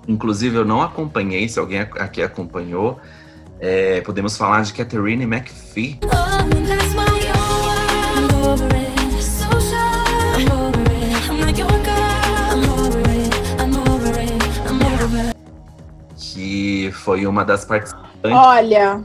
[0.08, 3.00] Inclusive, eu não acompanhei, se alguém aqui acompanhou,
[3.60, 6.00] é, podemos falar de Catherine McPhee,
[16.16, 18.08] que foi uma das participantes.
[18.24, 19.04] Olha,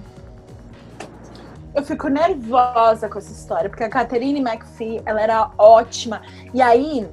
[1.74, 6.20] eu fico nervosa com essa história, porque a Catherine McPhee, ela era ótima.
[6.52, 7.08] E aí,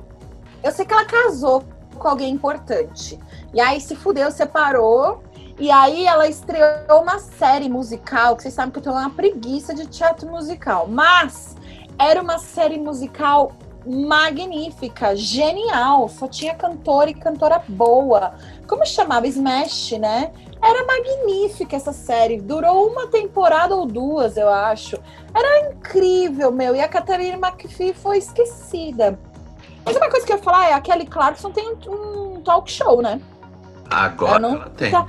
[0.62, 1.64] Eu sei que ela casou
[1.98, 3.18] com alguém importante.
[3.54, 5.24] E aí se fudeu, separou.
[5.60, 9.74] E aí ela estreou uma série musical, que vocês sabem que eu tenho uma preguiça
[9.74, 10.88] de teatro musical.
[10.88, 11.56] Mas
[11.98, 13.52] era uma série musical
[13.86, 16.08] magnífica, genial.
[16.08, 18.34] Só tinha cantora e cantora boa.
[18.68, 19.28] Como chamava?
[19.28, 20.32] Smash, né?
[20.62, 22.40] Era magnífica essa série.
[22.40, 24.98] Durou uma temporada ou duas, eu acho.
[25.36, 26.74] Era incrível, meu.
[26.76, 29.20] E a Catherine McPhee foi esquecida.
[29.86, 32.72] Mas uma coisa que eu ia falar é a Kelly Clarkson tem um, um talk
[32.72, 33.20] show, né?
[33.90, 34.92] Agora Ela não ela tem.
[34.92, 35.08] tá-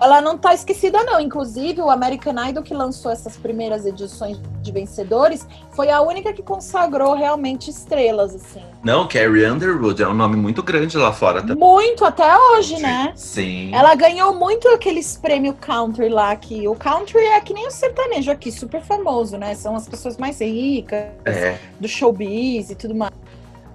[0.00, 1.20] Ela não tá esquecida, não.
[1.20, 6.42] Inclusive, o American Idol que lançou essas primeiras edições de vencedores foi a única que
[6.42, 8.62] consagrou realmente estrelas, assim.
[8.82, 11.56] Não, Carrie Underwood é um nome muito grande lá fora também.
[11.56, 13.12] Muito até hoje, né?
[13.14, 13.72] Sim.
[13.74, 18.30] Ela ganhou muito aqueles prêmios country lá que o country é que nem o sertanejo
[18.30, 19.54] aqui, super famoso, né?
[19.54, 21.58] São as pessoas mais ricas É.
[21.78, 23.12] do showbiz e tudo mais.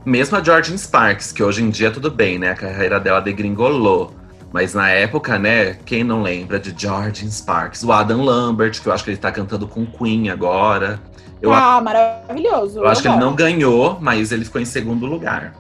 [0.05, 2.51] Mesmo a Jordan Sparks, que hoje em dia tudo bem, né?
[2.51, 4.11] A carreira dela degringolou.
[4.51, 7.83] Mas na época, né, quem não lembra de Jordan Sparks?
[7.83, 10.99] O Adam Lambert, que eu acho que ele tá cantando com Queen agora.
[11.41, 12.79] Eu, ah, maravilhoso.
[12.79, 15.53] eu acho que ele não ganhou, mas ele ficou em segundo lugar.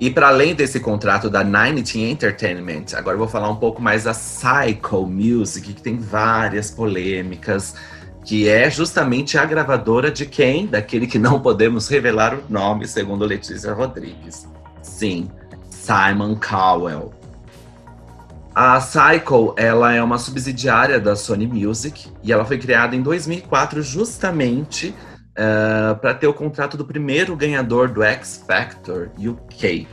[0.00, 4.04] E para além desse contrato da Ninety Entertainment, agora eu vou falar um pouco mais
[4.04, 7.76] da Psycho Music, que tem várias polêmicas,
[8.24, 10.66] que é justamente a gravadora de quem?
[10.66, 14.48] Daquele que não podemos revelar o nome, segundo Letícia Rodrigues.
[14.82, 15.28] Sim,
[15.70, 17.12] Simon Cowell.
[18.54, 23.82] A Psycho, ela é uma subsidiária da Sony Music e ela foi criada em 2004
[23.82, 24.94] justamente
[26.00, 29.88] para ter o contrato do primeiro ganhador do X Factor UK.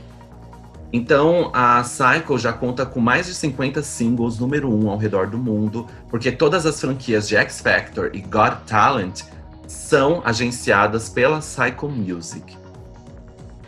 [0.92, 5.38] Então, a Psycho já conta com mais de 50 singles número um ao redor do
[5.38, 9.22] mundo, porque todas as franquias de X Factor e Got Talent
[9.66, 12.56] são agenciadas pela Psycho Music.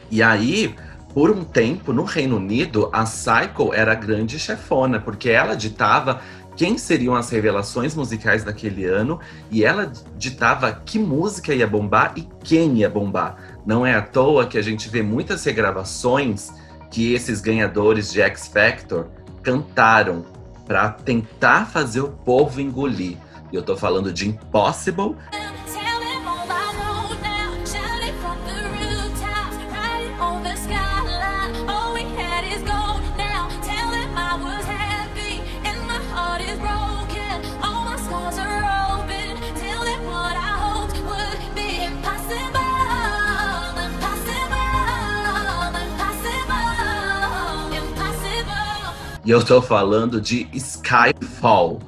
[0.09, 0.77] E aí,
[1.15, 6.21] por um tempo, no Reino Unido, a Psycho era a grande chefona, porque ela ditava
[6.57, 12.29] quem seriam as revelações musicais daquele ano e ela ditava que música ia bombar e
[12.43, 13.37] quem ia bombar.
[13.65, 16.53] Não é à toa que a gente vê muitas regravações
[16.91, 19.07] que esses ganhadores de X Factor
[19.41, 20.25] cantaram
[20.67, 23.17] para tentar fazer o povo engolir.
[23.53, 25.15] E eu tô falando de Impossible
[49.25, 51.81] e eu tô falando de Skyfall.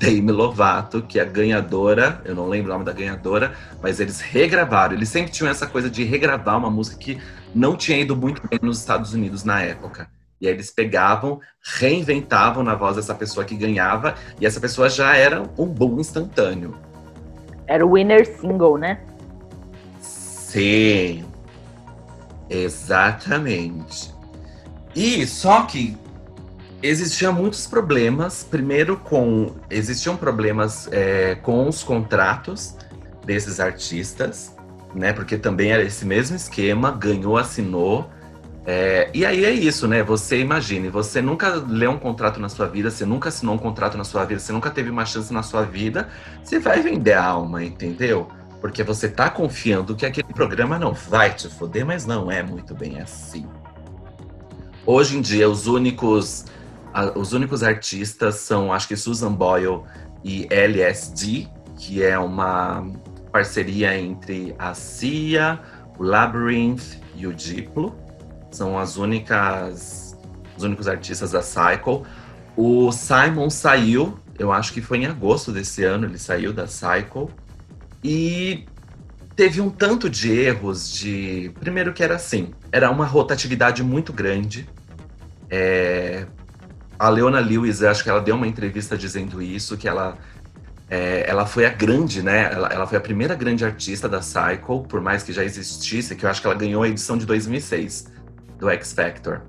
[0.00, 4.18] Demi Lovato, que é a ganhadora, eu não lembro o nome da ganhadora, mas eles
[4.18, 4.94] regravaram.
[4.94, 7.18] Eles sempre tinham essa coisa de regravar uma música que
[7.54, 10.08] não tinha ido muito bem nos Estados Unidos na época.
[10.40, 15.14] E aí eles pegavam, reinventavam na voz dessa pessoa que ganhava, e essa pessoa já
[15.16, 16.76] era um boom instantâneo.
[17.66, 19.00] Era o winner single, né?
[20.00, 21.24] Sim,
[22.48, 24.12] exatamente.
[24.94, 25.96] E só que
[26.82, 28.42] existiam muitos problemas.
[28.42, 32.76] Primeiro, com existiam problemas é, com os contratos
[33.24, 34.56] desses artistas,
[34.94, 35.12] né?
[35.12, 38.10] Porque também era esse mesmo esquema, ganhou, assinou.
[38.66, 40.02] É, e aí é isso, né?
[40.02, 43.96] Você imagine, você nunca leu um contrato na sua vida, você nunca assinou um contrato
[43.96, 46.08] na sua vida, você nunca teve uma chance na sua vida,
[46.42, 48.28] você vai vender a alma, entendeu?
[48.60, 52.74] Porque você tá confiando que aquele programa não vai te foder, mas não é muito
[52.74, 53.46] bem assim.
[54.84, 56.44] Hoje em dia, os únicos,
[57.14, 59.82] os únicos artistas são, acho que Susan Boyle
[60.22, 62.86] e LSD, que é uma
[63.32, 65.58] parceria entre a Cia,
[65.98, 67.96] o Labyrinth e o Diplo.
[68.50, 70.16] São as únicas,
[70.56, 72.02] os únicos artistas da Cycle.
[72.56, 77.28] O Simon saiu, eu acho que foi em agosto desse ano, ele saiu da Cycle.
[78.02, 78.66] E
[79.36, 81.52] teve um tanto de erros de.
[81.60, 84.68] Primeiro que era assim, era uma rotatividade muito grande.
[85.48, 86.26] É,
[86.98, 90.18] A Leona Lewis, acho que ela deu uma entrevista dizendo isso, que ela,
[90.88, 92.50] é, ela foi a grande, né?
[92.52, 96.24] Ela, ela foi a primeira grande artista da Cycle, por mais que já existisse, que
[96.24, 98.19] eu acho que ela ganhou a edição de 2006
[98.60, 99.40] do X Factor.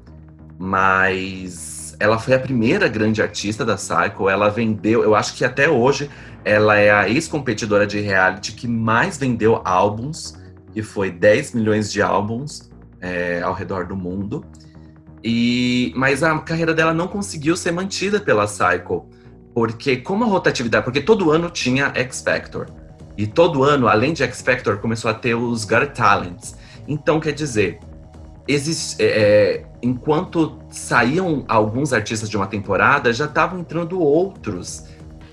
[0.58, 5.69] Mas ela foi a primeira grande artista da Cycle, ela vendeu, eu acho que até
[5.69, 6.10] hoje
[6.43, 10.36] ela é a ex-competidora de reality que mais vendeu álbuns,
[10.74, 14.43] que foi 10 milhões de álbuns é, ao redor do mundo.
[15.24, 19.04] E, mas a carreira dela não conseguiu ser mantida pela Cycle.
[19.54, 22.67] Porque como a rotatividade, porque todo ano tinha X Factor.
[23.17, 26.56] E todo ano, além de X Factor, começou a ter os Got Talents.
[26.88, 27.80] Então, quer dizer,
[28.47, 34.86] existe, é, enquanto saíam alguns artistas de uma temporada, já estavam entrando outros.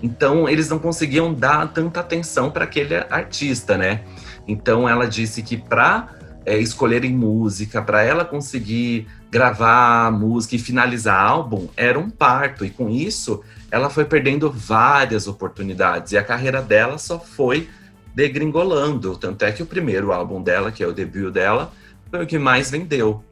[0.02, 4.02] Então, eles não conseguiam dar tanta atenção para aquele artista, né?
[4.46, 6.08] Então, ela disse que para
[6.46, 12.64] é, escolherem música, para ela conseguir gravar música e finalizar álbum, era um parto.
[12.64, 16.12] E com isso, ela foi perdendo várias oportunidades.
[16.12, 17.68] E a carreira dela só foi
[18.14, 19.16] degringolando.
[19.16, 21.72] Tanto é que o primeiro álbum dela, que é o debut dela,
[22.10, 23.22] foi o que mais vendeu.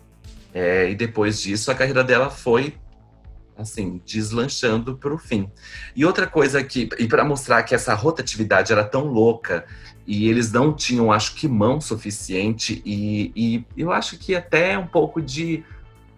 [0.52, 2.74] É, e depois disso, a carreira dela foi
[3.56, 5.50] assim, deslanchando para o fim.
[5.94, 9.64] E outra coisa que, e para mostrar que essa rotatividade era tão louca
[10.06, 14.86] e eles não tinham, acho que, mão suficiente, e, e eu acho que até um
[14.86, 15.64] pouco de,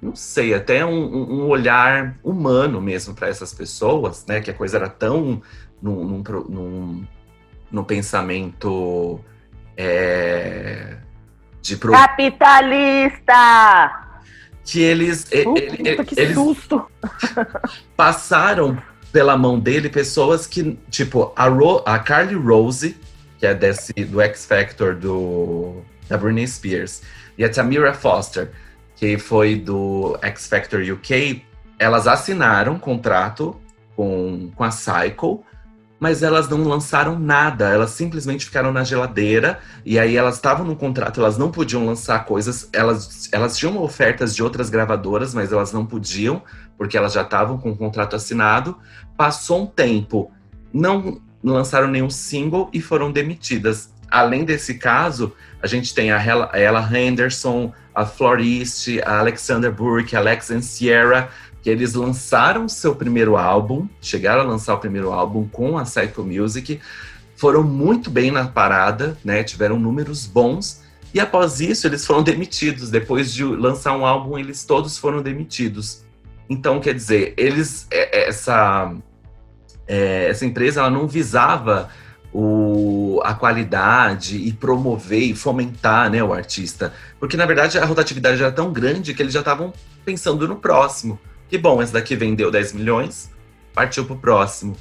[0.03, 4.41] não sei, até um, um olhar humano mesmo para essas pessoas, né?
[4.41, 5.41] Que a coisa era tão
[5.81, 7.07] num, num, num,
[7.71, 9.21] num pensamento
[9.75, 10.99] é,
[11.63, 13.35] de pro- Capitalista!
[14.65, 16.87] que eles, Puta, que eles susto!
[17.97, 18.77] passaram
[19.11, 22.95] pela mão dele pessoas que, tipo, a, Ro a Carly Rose,
[23.39, 27.03] que é desse, do X Factor do, da Britney Spears,
[27.39, 28.51] e a Tamira Foster,
[28.95, 31.43] que foi do X Factor UK,
[31.79, 33.59] elas assinaram um contrato
[33.97, 35.43] com, com a Cycle,
[36.01, 40.77] mas elas não lançaram nada, elas simplesmente ficaram na geladeira, e aí elas estavam no
[40.77, 45.73] contrato, elas não podiam lançar coisas, elas, elas tinham ofertas de outras gravadoras, mas elas
[45.73, 46.43] não podiam,
[46.77, 48.79] porque elas já estavam com o contrato assinado.
[49.17, 50.31] Passou um tempo,
[50.73, 53.93] não lançaram nenhum single e foram demitidas.
[54.11, 60.21] Além desse caso, a gente tem a Ella, Henderson, a Florist, a Alexander Burke, a
[60.21, 61.29] Alex and Sierra,
[61.63, 66.23] que eles lançaram seu primeiro álbum, chegaram a lançar o primeiro álbum com a Psycho
[66.23, 66.81] Music,
[67.37, 69.43] foram muito bem na parada, né?
[69.45, 70.83] Tiveram números bons.
[71.15, 72.91] E após isso, eles foram demitidos.
[72.91, 76.05] Depois de lançar um álbum, eles todos foram demitidos.
[76.51, 78.93] Então, quer dizer, eles é- é- essa
[79.87, 81.89] é, essa empresa ela não visava
[82.33, 86.93] o, a qualidade e promover e fomentar né, o artista.
[87.19, 89.73] Porque, na verdade, a rotatividade era tão grande que eles já estavam
[90.05, 91.19] pensando no próximo.
[91.49, 93.31] Que bom, esse daqui vendeu 10 milhões,
[93.75, 94.77] partiu pro próximo.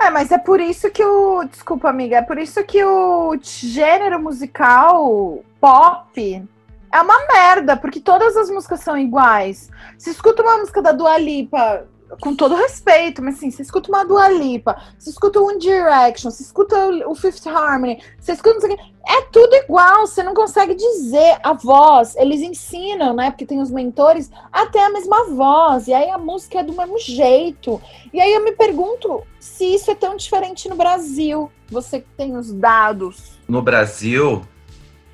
[0.00, 1.42] É, mas é por isso que o.
[1.44, 6.48] Desculpa, amiga, é por isso que o gênero musical pop
[6.92, 9.70] é uma merda, porque todas as músicas são iguais.
[9.98, 11.88] Se escuta uma música da Dua Lipa,
[12.20, 16.42] com todo respeito, mas assim, você escuta uma Dua Lipa, você escuta One Direction, você
[16.42, 20.34] escuta o Fifth Harmony, você escuta não sei o quê, é tudo igual, você não
[20.34, 22.14] consegue dizer a voz.
[22.16, 23.30] Eles ensinam, né?
[23.30, 26.98] Porque tem os mentores, até a mesma voz, e aí a música é do mesmo
[26.98, 27.80] jeito.
[28.12, 31.50] E aí eu me pergunto se isso é tão diferente no Brasil.
[31.68, 33.32] Você que tem os dados.
[33.48, 34.42] No Brasil,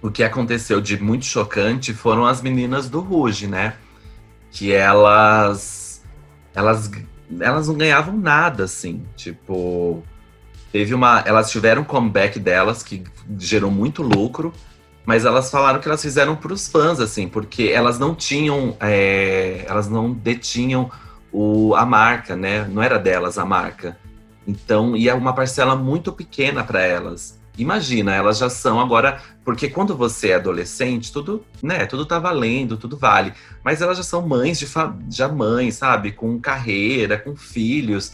[0.03, 3.77] o que aconteceu de muito chocante foram as meninas do Ruge, né?
[4.51, 5.88] Que elas.
[6.55, 6.91] Elas,
[7.41, 9.05] elas não ganhavam nada, assim.
[9.17, 10.03] Tipo.
[10.73, 11.23] Teve uma.
[11.27, 13.05] Elas tiveram um comeback delas que
[13.39, 14.53] gerou muito lucro,
[15.07, 18.77] mas elas falaram que elas fizeram para os fãs, assim, porque elas não tinham.
[18.81, 20.91] é, elas não detinham
[21.33, 22.65] o, a marca, né?
[22.65, 23.97] Não era delas a marca.
[24.47, 27.38] Então, e é uma parcela muito pequena para elas.
[27.59, 32.77] Imagina, elas já são agora, porque quando você é adolescente, tudo, né, tudo tá valendo,
[32.77, 33.33] tudo vale.
[33.65, 34.67] Mas elas já são mães de
[35.11, 38.13] já mães, sabe, com carreira, com filhos.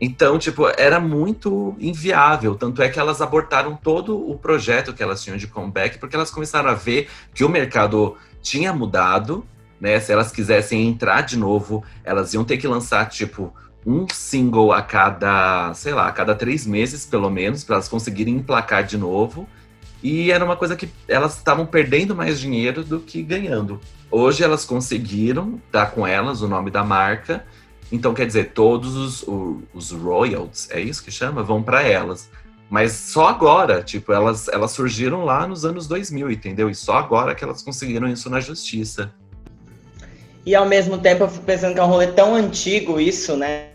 [0.00, 2.54] Então, tipo, era muito inviável.
[2.56, 6.30] Tanto é que elas abortaram todo o projeto que elas tinham de comeback, porque elas
[6.30, 9.46] começaram a ver que o mercado tinha mudado,
[9.80, 10.00] né?
[10.00, 13.54] Se elas quisessem entrar de novo, elas iam ter que lançar, tipo,
[13.86, 18.36] um single a cada, sei lá, a cada três meses, pelo menos, para elas conseguirem
[18.36, 19.48] emplacar de novo.
[20.02, 23.80] E era uma coisa que elas estavam perdendo mais dinheiro do que ganhando.
[24.10, 27.44] Hoje elas conseguiram dar com elas o nome da marca.
[27.92, 29.24] Então, quer dizer, todos os,
[29.74, 31.42] os royalties, é isso que chama?
[31.42, 32.30] Vão para elas.
[32.68, 36.70] Mas só agora, tipo, elas, elas surgiram lá nos anos 2000, entendeu?
[36.70, 39.12] E só agora que elas conseguiram isso na justiça.
[40.46, 43.69] E ao mesmo tempo eu fico pensando que é um rolê tão antigo isso, né?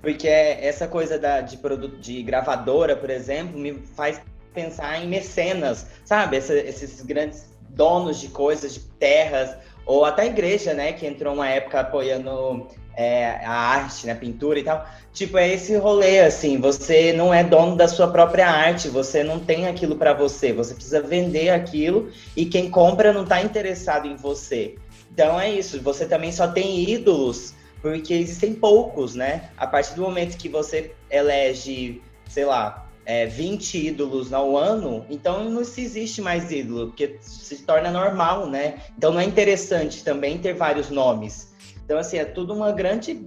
[0.00, 4.20] Porque essa coisa da, de, produto, de gravadora, por exemplo, me faz
[4.54, 6.36] pensar em mecenas, sabe?
[6.36, 9.56] Essa- esses grandes donos de coisas, de terras,
[9.86, 10.92] ou até a igreja, né?
[10.92, 14.14] Que entrou uma época apoiando é, a arte, né?
[14.14, 14.84] Pintura e tal.
[15.12, 19.40] Tipo, é esse rolê, assim, você não é dono da sua própria arte, você não
[19.40, 24.16] tem aquilo pra você, você precisa vender aquilo e quem compra não tá interessado em
[24.16, 24.76] você.
[25.12, 29.50] Então é isso, você também só tem ídolos porque existem poucos, né?
[29.56, 35.48] A partir do momento que você elege, sei lá, é, 20 ídolos ao ano, então
[35.48, 38.74] não se existe mais ídolo, porque se torna normal, né?
[38.96, 41.52] Então não é interessante também ter vários nomes.
[41.84, 43.20] Então, assim, é tudo uma grande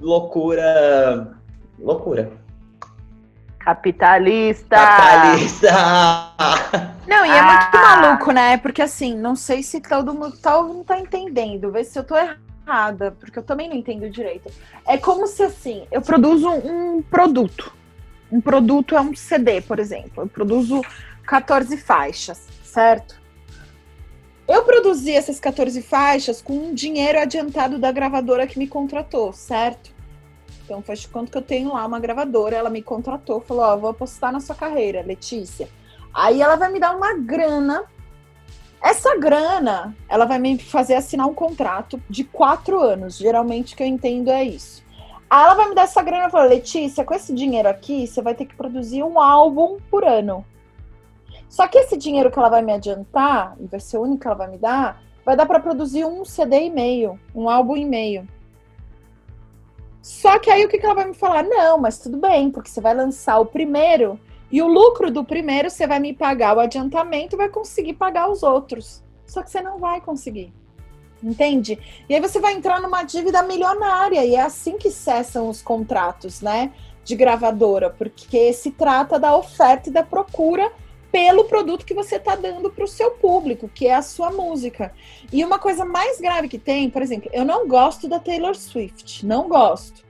[0.00, 1.34] loucura.
[1.78, 2.30] Loucura.
[3.58, 4.76] Capitalista!
[4.76, 5.70] Capitalista!
[7.06, 7.44] Não, e é Ah.
[7.44, 8.56] muito maluco, né?
[8.58, 11.70] Porque assim, não sei se todo mundo tá, não tá entendendo.
[11.70, 12.14] Vê se eu tô
[12.66, 14.50] errada, porque eu também não entendo direito.
[14.86, 17.72] É como se assim, eu produzo um produto.
[18.30, 20.24] Um produto é um CD, por exemplo.
[20.24, 20.80] Eu produzo
[21.26, 23.20] 14 faixas, certo?
[24.48, 29.92] Eu produzi essas 14 faixas com um dinheiro adiantado da gravadora que me contratou, certo?
[30.64, 33.76] Então faz de conta que eu tenho lá uma gravadora, ela me contratou, falou, ó,
[33.76, 35.68] vou apostar na sua carreira, Letícia.
[36.12, 37.84] Aí ela vai me dar uma grana.
[38.82, 43.16] Essa grana, ela vai me fazer assinar um contrato de quatro anos.
[43.16, 44.82] Geralmente o que eu entendo é isso.
[45.30, 48.20] Aí ela vai me dar essa grana e falar, Letícia, com esse dinheiro aqui, você
[48.20, 50.44] vai ter que produzir um álbum por ano.
[51.48, 54.26] Só que esse dinheiro que ela vai me adiantar, e vai ser o único que
[54.26, 57.84] ela vai me dar, vai dar para produzir um CD e meio, um álbum e
[57.84, 58.26] meio.
[60.02, 61.44] Só que aí o que, que ela vai me falar?
[61.44, 64.18] Não, mas tudo bem, porque você vai lançar o primeiro
[64.52, 68.42] e o lucro do primeiro você vai me pagar o adiantamento vai conseguir pagar os
[68.42, 69.02] outros.
[69.26, 70.52] Só que você não vai conseguir.
[71.22, 71.78] Entende?
[72.06, 76.42] E aí você vai entrar numa dívida milionária e é assim que cessam os contratos,
[76.42, 76.72] né?
[77.02, 80.70] De gravadora, porque se trata da oferta e da procura
[81.10, 84.92] pelo produto que você está dando para o seu público, que é a sua música.
[85.32, 89.24] E uma coisa mais grave que tem, por exemplo, eu não gosto da Taylor Swift,
[89.24, 90.04] não gosto.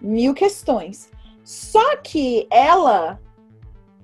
[0.00, 1.10] Mil questões.
[1.44, 3.20] Só que ela,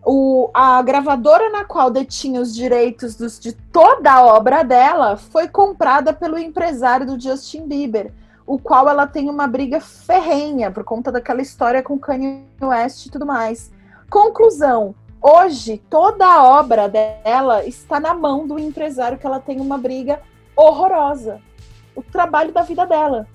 [0.04, 5.46] o, a gravadora na qual detinha os direitos dos, de toda a obra dela foi
[5.46, 8.12] comprada pelo empresário do Justin Bieber,
[8.44, 13.10] o qual ela tem uma briga ferrenha por conta daquela história com Kanye West e
[13.10, 13.70] tudo mais.
[14.10, 19.78] Conclusão: hoje toda a obra dela está na mão do empresário que ela tem uma
[19.78, 20.20] briga
[20.56, 21.40] horrorosa.
[21.94, 23.28] O trabalho da vida dela.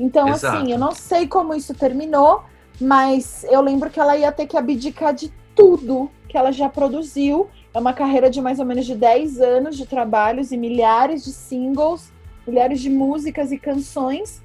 [0.00, 0.56] Então, Exato.
[0.56, 2.42] assim, eu não sei como isso terminou,
[2.80, 7.48] mas eu lembro que ela ia ter que abdicar de tudo que ela já produziu.
[7.74, 11.32] É uma carreira de mais ou menos de 10 anos de trabalhos e milhares de
[11.32, 12.12] singles,
[12.46, 14.40] milhares de músicas e canções,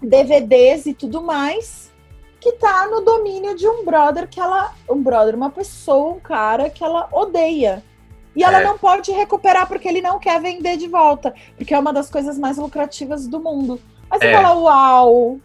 [0.00, 1.90] DVDs e tudo mais,
[2.40, 4.72] que tá no domínio de um brother que ela.
[4.88, 7.82] Um brother, uma pessoa, um cara que ela odeia.
[8.36, 8.64] E ela É.
[8.64, 11.32] não pode recuperar porque ele não quer vender de volta.
[11.56, 13.80] Porque é uma das coisas mais lucrativas do mundo.
[14.10, 14.32] Aí você É.
[14.34, 15.38] fala, uau!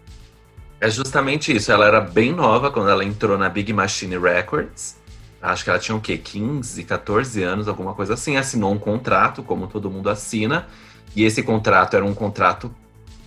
[0.81, 1.71] É justamente isso.
[1.71, 4.97] Ela era bem nova quando ela entrou na Big Machine Records.
[5.41, 6.17] Acho que ela tinha o quê?
[6.17, 8.37] 15, 14 anos, alguma coisa assim.
[8.37, 10.67] Assinou um contrato, como todo mundo assina.
[11.15, 12.73] E esse contrato era um contrato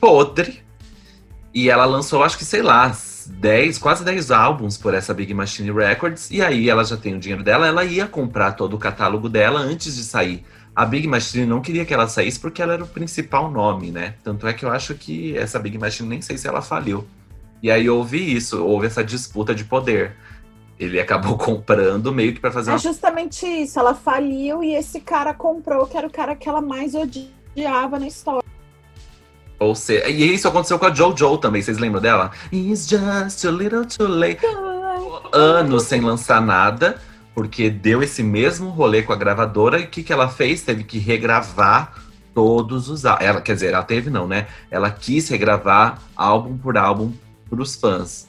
[0.01, 0.63] podre.
[1.55, 2.95] E ela lançou, acho que, sei lá,
[3.27, 6.31] 10, quase 10 álbuns por essa Big Machine Records.
[6.31, 9.61] E aí ela já tem o dinheiro dela, ela ia comprar todo o catálogo dela
[9.61, 10.45] antes de sair.
[10.75, 14.15] A Big Machine não queria que ela saísse porque ela era o principal nome, né?
[14.25, 17.07] Tanto é que eu acho que essa Big Machine nem sei se ela faliu.
[17.63, 20.17] E aí houve isso, houve essa disputa de poder.
[20.79, 23.79] Ele acabou comprando meio que pra fazer É uma justamente isso.
[23.79, 28.09] Ela faliu e esse cara comprou, que era o cara que ela mais odiava na
[28.09, 28.43] história.
[29.61, 32.33] Ou seja, e isso aconteceu com a JoJo também, vocês lembram dela?
[32.53, 34.41] It's just a little too late.
[35.33, 37.01] Anos sem lançar nada,
[37.33, 40.63] porque deu esse mesmo rolê com a gravadora e o que, que ela fez?
[40.63, 41.95] Teve que regravar
[42.35, 43.25] todos os álbuns.
[43.25, 44.49] Ela, quer dizer, ela teve não, né?
[44.69, 47.13] Ela quis regravar álbum por álbum
[47.53, 48.27] pros fãs.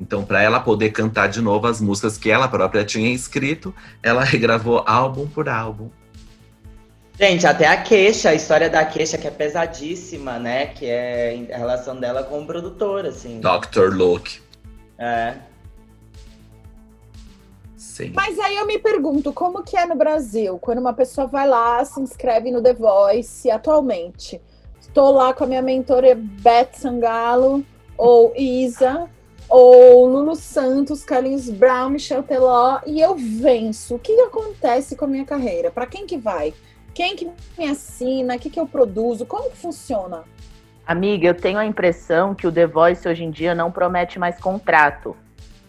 [0.00, 4.22] Então, para ela poder cantar de novo as músicas que ela própria tinha escrito, ela
[4.24, 5.90] regravou álbum por álbum.
[7.18, 10.66] Gente, até a queixa, a história da queixa, que é pesadíssima, né?
[10.66, 13.40] Que é a relação dela com o produtor, assim.
[13.40, 13.92] Dr.
[13.92, 14.40] Luke.
[14.96, 15.34] É.
[17.76, 18.12] Sim.
[18.14, 20.58] Mas aí eu me pergunto, como que é no Brasil?
[20.58, 24.40] Quando uma pessoa vai lá, se inscreve no The Voice atualmente.
[24.80, 27.62] Estou lá com a minha mentora Beth Sangalo,
[28.00, 29.10] ou Isa,
[29.46, 33.96] ou Lulu Santos, Carlinhos Brown, Michel Teló, e eu venço.
[33.96, 35.70] O que acontece com a minha carreira?
[35.70, 36.54] Para quem que vai?
[36.94, 38.36] Quem que me assina?
[38.36, 39.26] O que, que eu produzo?
[39.26, 40.24] Como que funciona?
[40.86, 44.40] Amiga, eu tenho a impressão que o The Voice hoje em dia não promete mais
[44.40, 45.14] contrato.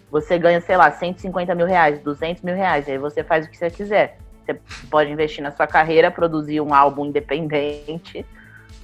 [0.10, 3.58] Você ganha, sei lá, 150 mil reais, 200 mil reais, aí você faz o que
[3.58, 4.18] você quiser.
[4.46, 4.58] Você
[4.90, 8.26] pode investir na sua carreira, produzir um álbum independente,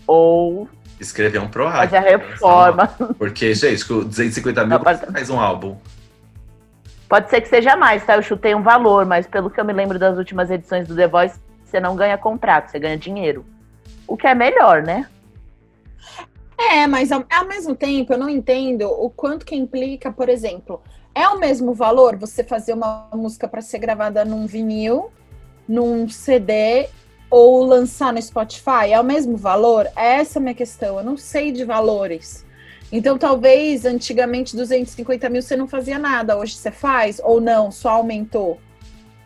[0.06, 0.68] ou
[1.00, 2.88] Escrever um pro fazer a reforma.
[3.18, 5.78] Porque, gente, com 250 mil Não, pode- faz um álbum.
[7.08, 8.16] Pode ser que seja mais, tá?
[8.16, 11.08] Eu chutei um valor, mas pelo que eu me lembro das últimas edições do The
[11.08, 13.46] Voice, você não ganha contrato, você ganha dinheiro.
[14.08, 15.08] O que é melhor, né?
[16.58, 20.82] É, mas ao, ao mesmo tempo eu não entendo o quanto que implica, por exemplo,
[21.14, 25.12] é o mesmo valor você fazer uma música para ser gravada num vinil,
[25.68, 26.90] num CD
[27.30, 28.92] ou lançar no Spotify?
[28.92, 29.88] É o mesmo valor?
[29.96, 30.98] Essa é a minha questão.
[30.98, 32.46] Eu não sei de valores.
[32.92, 37.90] Então, talvez antigamente 250 mil você não fazia nada, hoje você faz ou não, só
[37.90, 38.60] aumentou.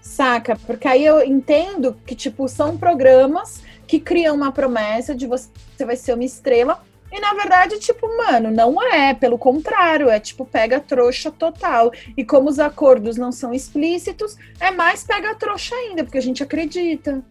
[0.02, 0.56] Saca?
[0.66, 5.86] Porque aí eu entendo que, tipo, são programas que criam uma promessa de você, você
[5.86, 6.84] vai ser uma estrela.
[7.12, 9.14] E na verdade, tipo, mano, não é.
[9.14, 11.92] Pelo contrário, é tipo, pega trouxa total.
[12.18, 16.42] E como os acordos não são explícitos, é mais pega trouxa ainda, porque a gente
[16.42, 17.24] acredita.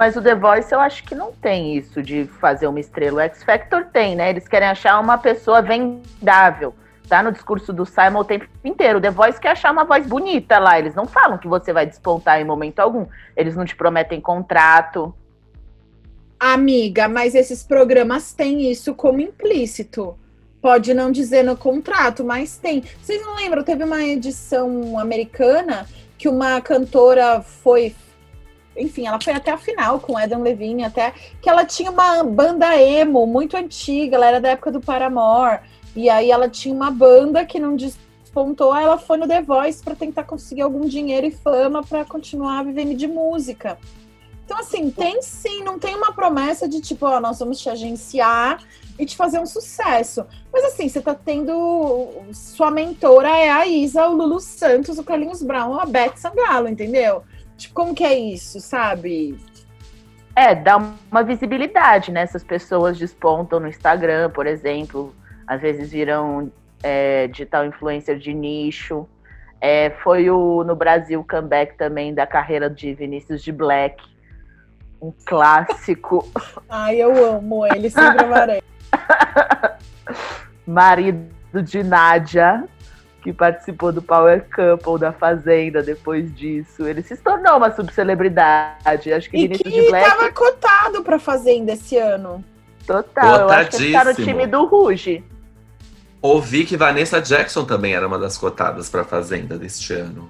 [0.00, 3.18] Mas o The Voice eu acho que não tem isso de fazer uma estrela.
[3.18, 4.30] O X Factor tem, né?
[4.30, 6.74] Eles querem achar uma pessoa vendável.
[7.06, 8.96] Tá no discurso do Simon o tempo inteiro.
[8.96, 10.78] O The Voice quer achar uma voz bonita lá.
[10.78, 13.04] Eles não falam que você vai despontar em momento algum.
[13.36, 15.14] Eles não te prometem contrato.
[16.38, 20.18] Amiga, mas esses programas têm isso como implícito.
[20.62, 22.82] Pode não dizer no contrato, mas tem.
[23.02, 23.62] Vocês não lembram?
[23.62, 25.86] Teve uma edição americana
[26.16, 27.94] que uma cantora foi.
[28.76, 32.76] Enfim, ela foi até a final com Adam Levine, até que ela tinha uma banda
[32.76, 35.60] emo muito antiga, ela era da época do Paramore.
[35.94, 39.94] E aí ela tinha uma banda que não despontou, ela foi no The Voice para
[39.94, 43.76] tentar conseguir algum dinheiro e fama para continuar vivendo de música.
[44.44, 48.60] Então, assim, tem sim, não tem uma promessa de tipo, ó, nós vamos te agenciar
[48.98, 50.26] e te fazer um sucesso.
[50.52, 52.08] Mas assim, você tá tendo.
[52.32, 57.22] Sua mentora é a Isa, o Lulu Santos, o Carlinhos Brown, a Beth Sangalo, entendeu?
[57.60, 59.38] Tipo, como que é isso, sabe?
[60.34, 62.22] É, dá uma visibilidade, né?
[62.22, 65.14] Essas pessoas despontam no Instagram, por exemplo.
[65.46, 66.50] Às vezes viram
[66.82, 69.06] é, digital influencer de nicho.
[69.60, 74.02] É, foi o, no Brasil o comeback também da carreira de Vinícius de Black.
[75.02, 76.26] Um clássico.
[76.66, 78.62] Ai, eu amo ele, sempre amarei.
[80.66, 82.64] Marido de Nádia,
[83.22, 86.86] que participou do Power Couple da Fazenda depois disso.
[86.86, 89.12] Ele se tornou uma subcelebridade.
[89.12, 90.08] Acho que E Vinícius que de Black.
[90.08, 92.44] tava cotado pra Fazenda esse ano.
[92.86, 95.24] Total, eu acho que ele tá no time do Ruge.
[96.22, 100.28] Ouvi que Vanessa Jackson também era uma das cotadas pra Fazenda deste ano.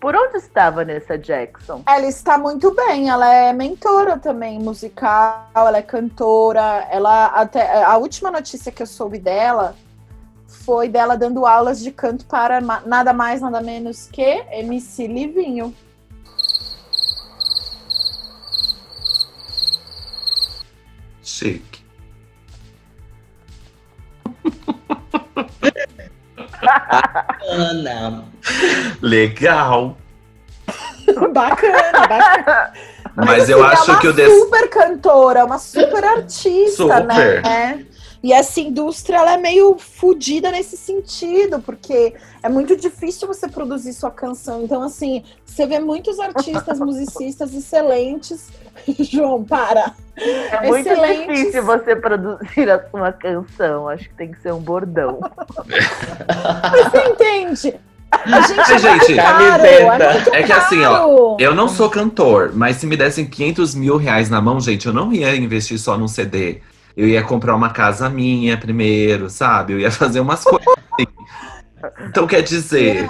[0.00, 1.82] Por onde estava Nessa Jackson?
[1.86, 6.88] Ela está muito bem, ela é mentora também musical, ela é cantora.
[6.90, 9.76] Ela até a última notícia que eu soube dela
[10.50, 15.74] foi dela dando aulas de canto para nada mais nada menos que MC Livinho.
[21.22, 21.80] Chique.
[27.48, 28.24] Ana.
[29.00, 29.96] Legal.
[31.32, 32.72] Bacana, bacana.
[33.16, 34.32] Mas eu é acho uma que o Des...
[34.40, 37.06] super cantora, uma super artista, Super.
[37.06, 37.86] né?
[38.22, 43.94] E essa indústria ela é meio fodida nesse sentido, porque é muito difícil você produzir
[43.94, 44.62] sua canção.
[44.62, 48.48] Então, assim, você vê muitos artistas, musicistas excelentes.
[49.00, 49.94] João, para.
[50.16, 51.38] É muito Excelentes.
[51.38, 53.88] difícil você produzir a sua canção.
[53.88, 55.18] Acho que tem que ser um bordão.
[55.66, 57.80] Mas você entende?
[58.12, 62.76] A gente, é gente, caro, é É que assim, ó, eu não sou cantor, mas
[62.76, 66.08] se me dessem 500 mil reais na mão, gente, eu não ia investir só num
[66.08, 66.60] CD.
[67.00, 69.72] Eu ia comprar uma casa minha primeiro, sabe?
[69.72, 71.06] Eu ia fazer umas coisas assim.
[72.06, 73.08] Então, quer dizer,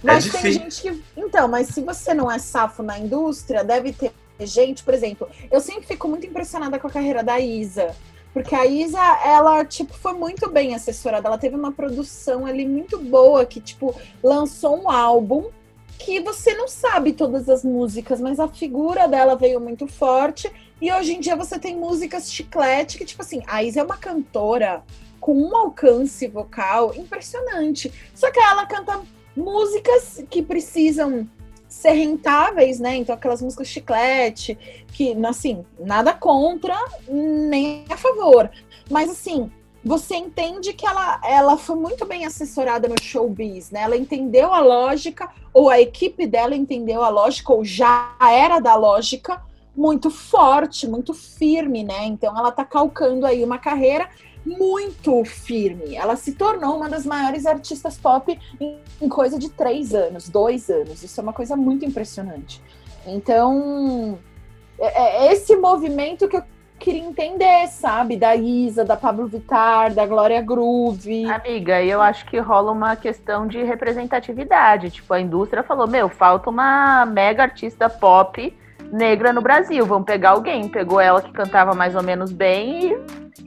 [0.00, 0.52] Mas É tem difícil.
[0.52, 1.02] gente que.
[1.16, 5.60] Então, mas se você não é safo na indústria, deve ter gente, por exemplo, eu
[5.60, 7.96] sempre fico muito impressionada com a carreira da Isa.
[8.32, 11.26] Porque a Isa, ela, tipo, foi muito bem assessorada.
[11.26, 13.92] Ela teve uma produção ali muito boa, que, tipo,
[14.22, 15.46] lançou um álbum
[15.98, 20.50] que você não sabe todas as músicas, mas a figura dela veio muito forte.
[20.80, 23.96] E hoje em dia você tem músicas chiclete, que, tipo assim, a Isa é uma
[23.96, 24.82] cantora
[25.20, 27.92] com um alcance vocal impressionante.
[28.14, 29.00] Só que ela canta
[29.36, 31.28] músicas que precisam
[31.68, 32.96] ser rentáveis, né?
[32.96, 34.58] Então aquelas músicas chiclete,
[34.92, 36.76] que assim, nada contra,
[37.08, 38.50] nem a favor.
[38.90, 39.50] Mas assim,
[39.84, 43.82] você entende que ela, ela foi muito bem assessorada no showbiz, né?
[43.82, 48.76] Ela entendeu a lógica, ou a equipe dela entendeu a lógica, ou já era da
[48.76, 49.42] lógica,
[49.76, 52.04] muito forte, muito firme, né?
[52.04, 54.08] Então ela tá calcando aí uma carreira
[54.44, 55.96] muito firme.
[55.96, 61.02] Ela se tornou uma das maiores artistas pop em, coisa de três anos, dois anos.
[61.02, 62.62] Isso é uma coisa muito impressionante.
[63.06, 64.18] Então,
[64.78, 66.44] é, é esse movimento que eu
[66.82, 68.16] queria entender, sabe?
[68.16, 71.24] Da Isa, da Pablo Vittar, da Glória Groove.
[71.30, 74.90] Amiga, eu acho que rola uma questão de representatividade.
[74.90, 78.52] Tipo, a indústria falou: meu, falta uma mega artista pop
[78.92, 79.84] negra no Brasil.
[79.86, 80.68] Vamos pegar alguém.
[80.68, 82.92] Pegou ela que cantava mais ou menos bem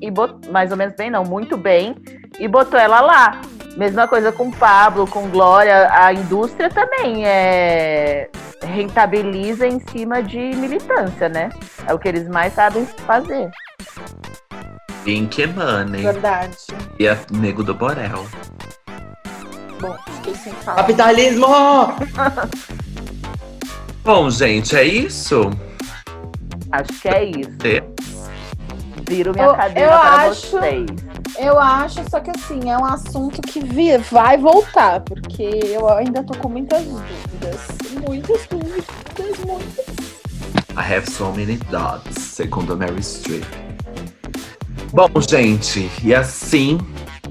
[0.02, 0.50] e, e bot...
[0.50, 1.96] mais ou menos bem, não, muito bem,
[2.40, 3.42] e botou ela lá.
[3.78, 5.90] Mesma coisa com Pablo, com Glória.
[5.92, 8.30] A indústria também é
[8.66, 11.50] rentabiliza em cima de militância, né?
[11.88, 13.52] É o que eles mais sabem fazer.
[15.04, 16.02] Pink Money.
[16.02, 16.58] Verdade.
[16.98, 18.26] E a Nego do Borel.
[19.80, 20.78] Bom, fiquei sem falar.
[20.78, 21.46] Capitalismo!
[24.06, 25.50] Bom, gente, é isso?
[26.72, 27.50] Acho que é isso.
[27.64, 27.84] É.
[29.10, 30.86] Viro minha Eu- cadeira eu para acho- vocês.
[31.38, 36.24] Eu acho, só que assim, é um assunto que vi- vai voltar, porque eu ainda
[36.24, 37.68] tô com muitas dúvidas.
[38.08, 38.86] Muitas dúvidas,
[39.46, 39.86] muitas.
[40.78, 43.44] I have so many dots, segundo Mary Streep.
[44.94, 46.78] Bom, gente, e assim,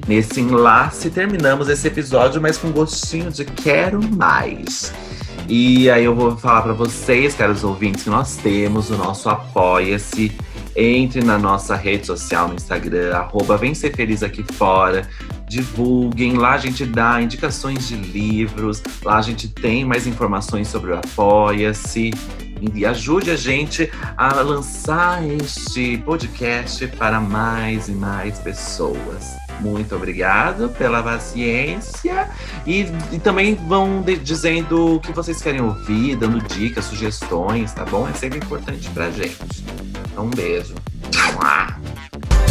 [0.06, 4.92] nesse enlace, terminamos esse episódio, mas com gostinho de quero mais.
[5.48, 10.32] E aí eu vou falar pra vocês, caros ouvintes, que nós temos o nosso Apoia-se.
[10.76, 15.08] Entre na nossa rede social no Instagram, arroba Vem Ser Feliz Aqui Fora.
[15.48, 20.90] Divulguem, lá a gente dá indicações de livros, lá a gente tem mais informações sobre
[20.90, 22.10] o Apoia-se.
[22.74, 29.43] E ajude a gente a lançar este podcast para mais e mais pessoas.
[29.60, 32.28] Muito obrigado pela paciência.
[32.66, 37.84] E, e também vão de- dizendo o que vocês querem ouvir, dando dicas, sugestões, tá
[37.84, 38.08] bom?
[38.08, 39.64] É sempre importante pra gente.
[40.12, 40.74] Então, um beijo.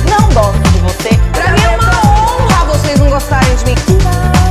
[0.09, 1.09] Não gosto de você.
[1.33, 4.42] Pra mim é uma honra vocês não gostarem de mim.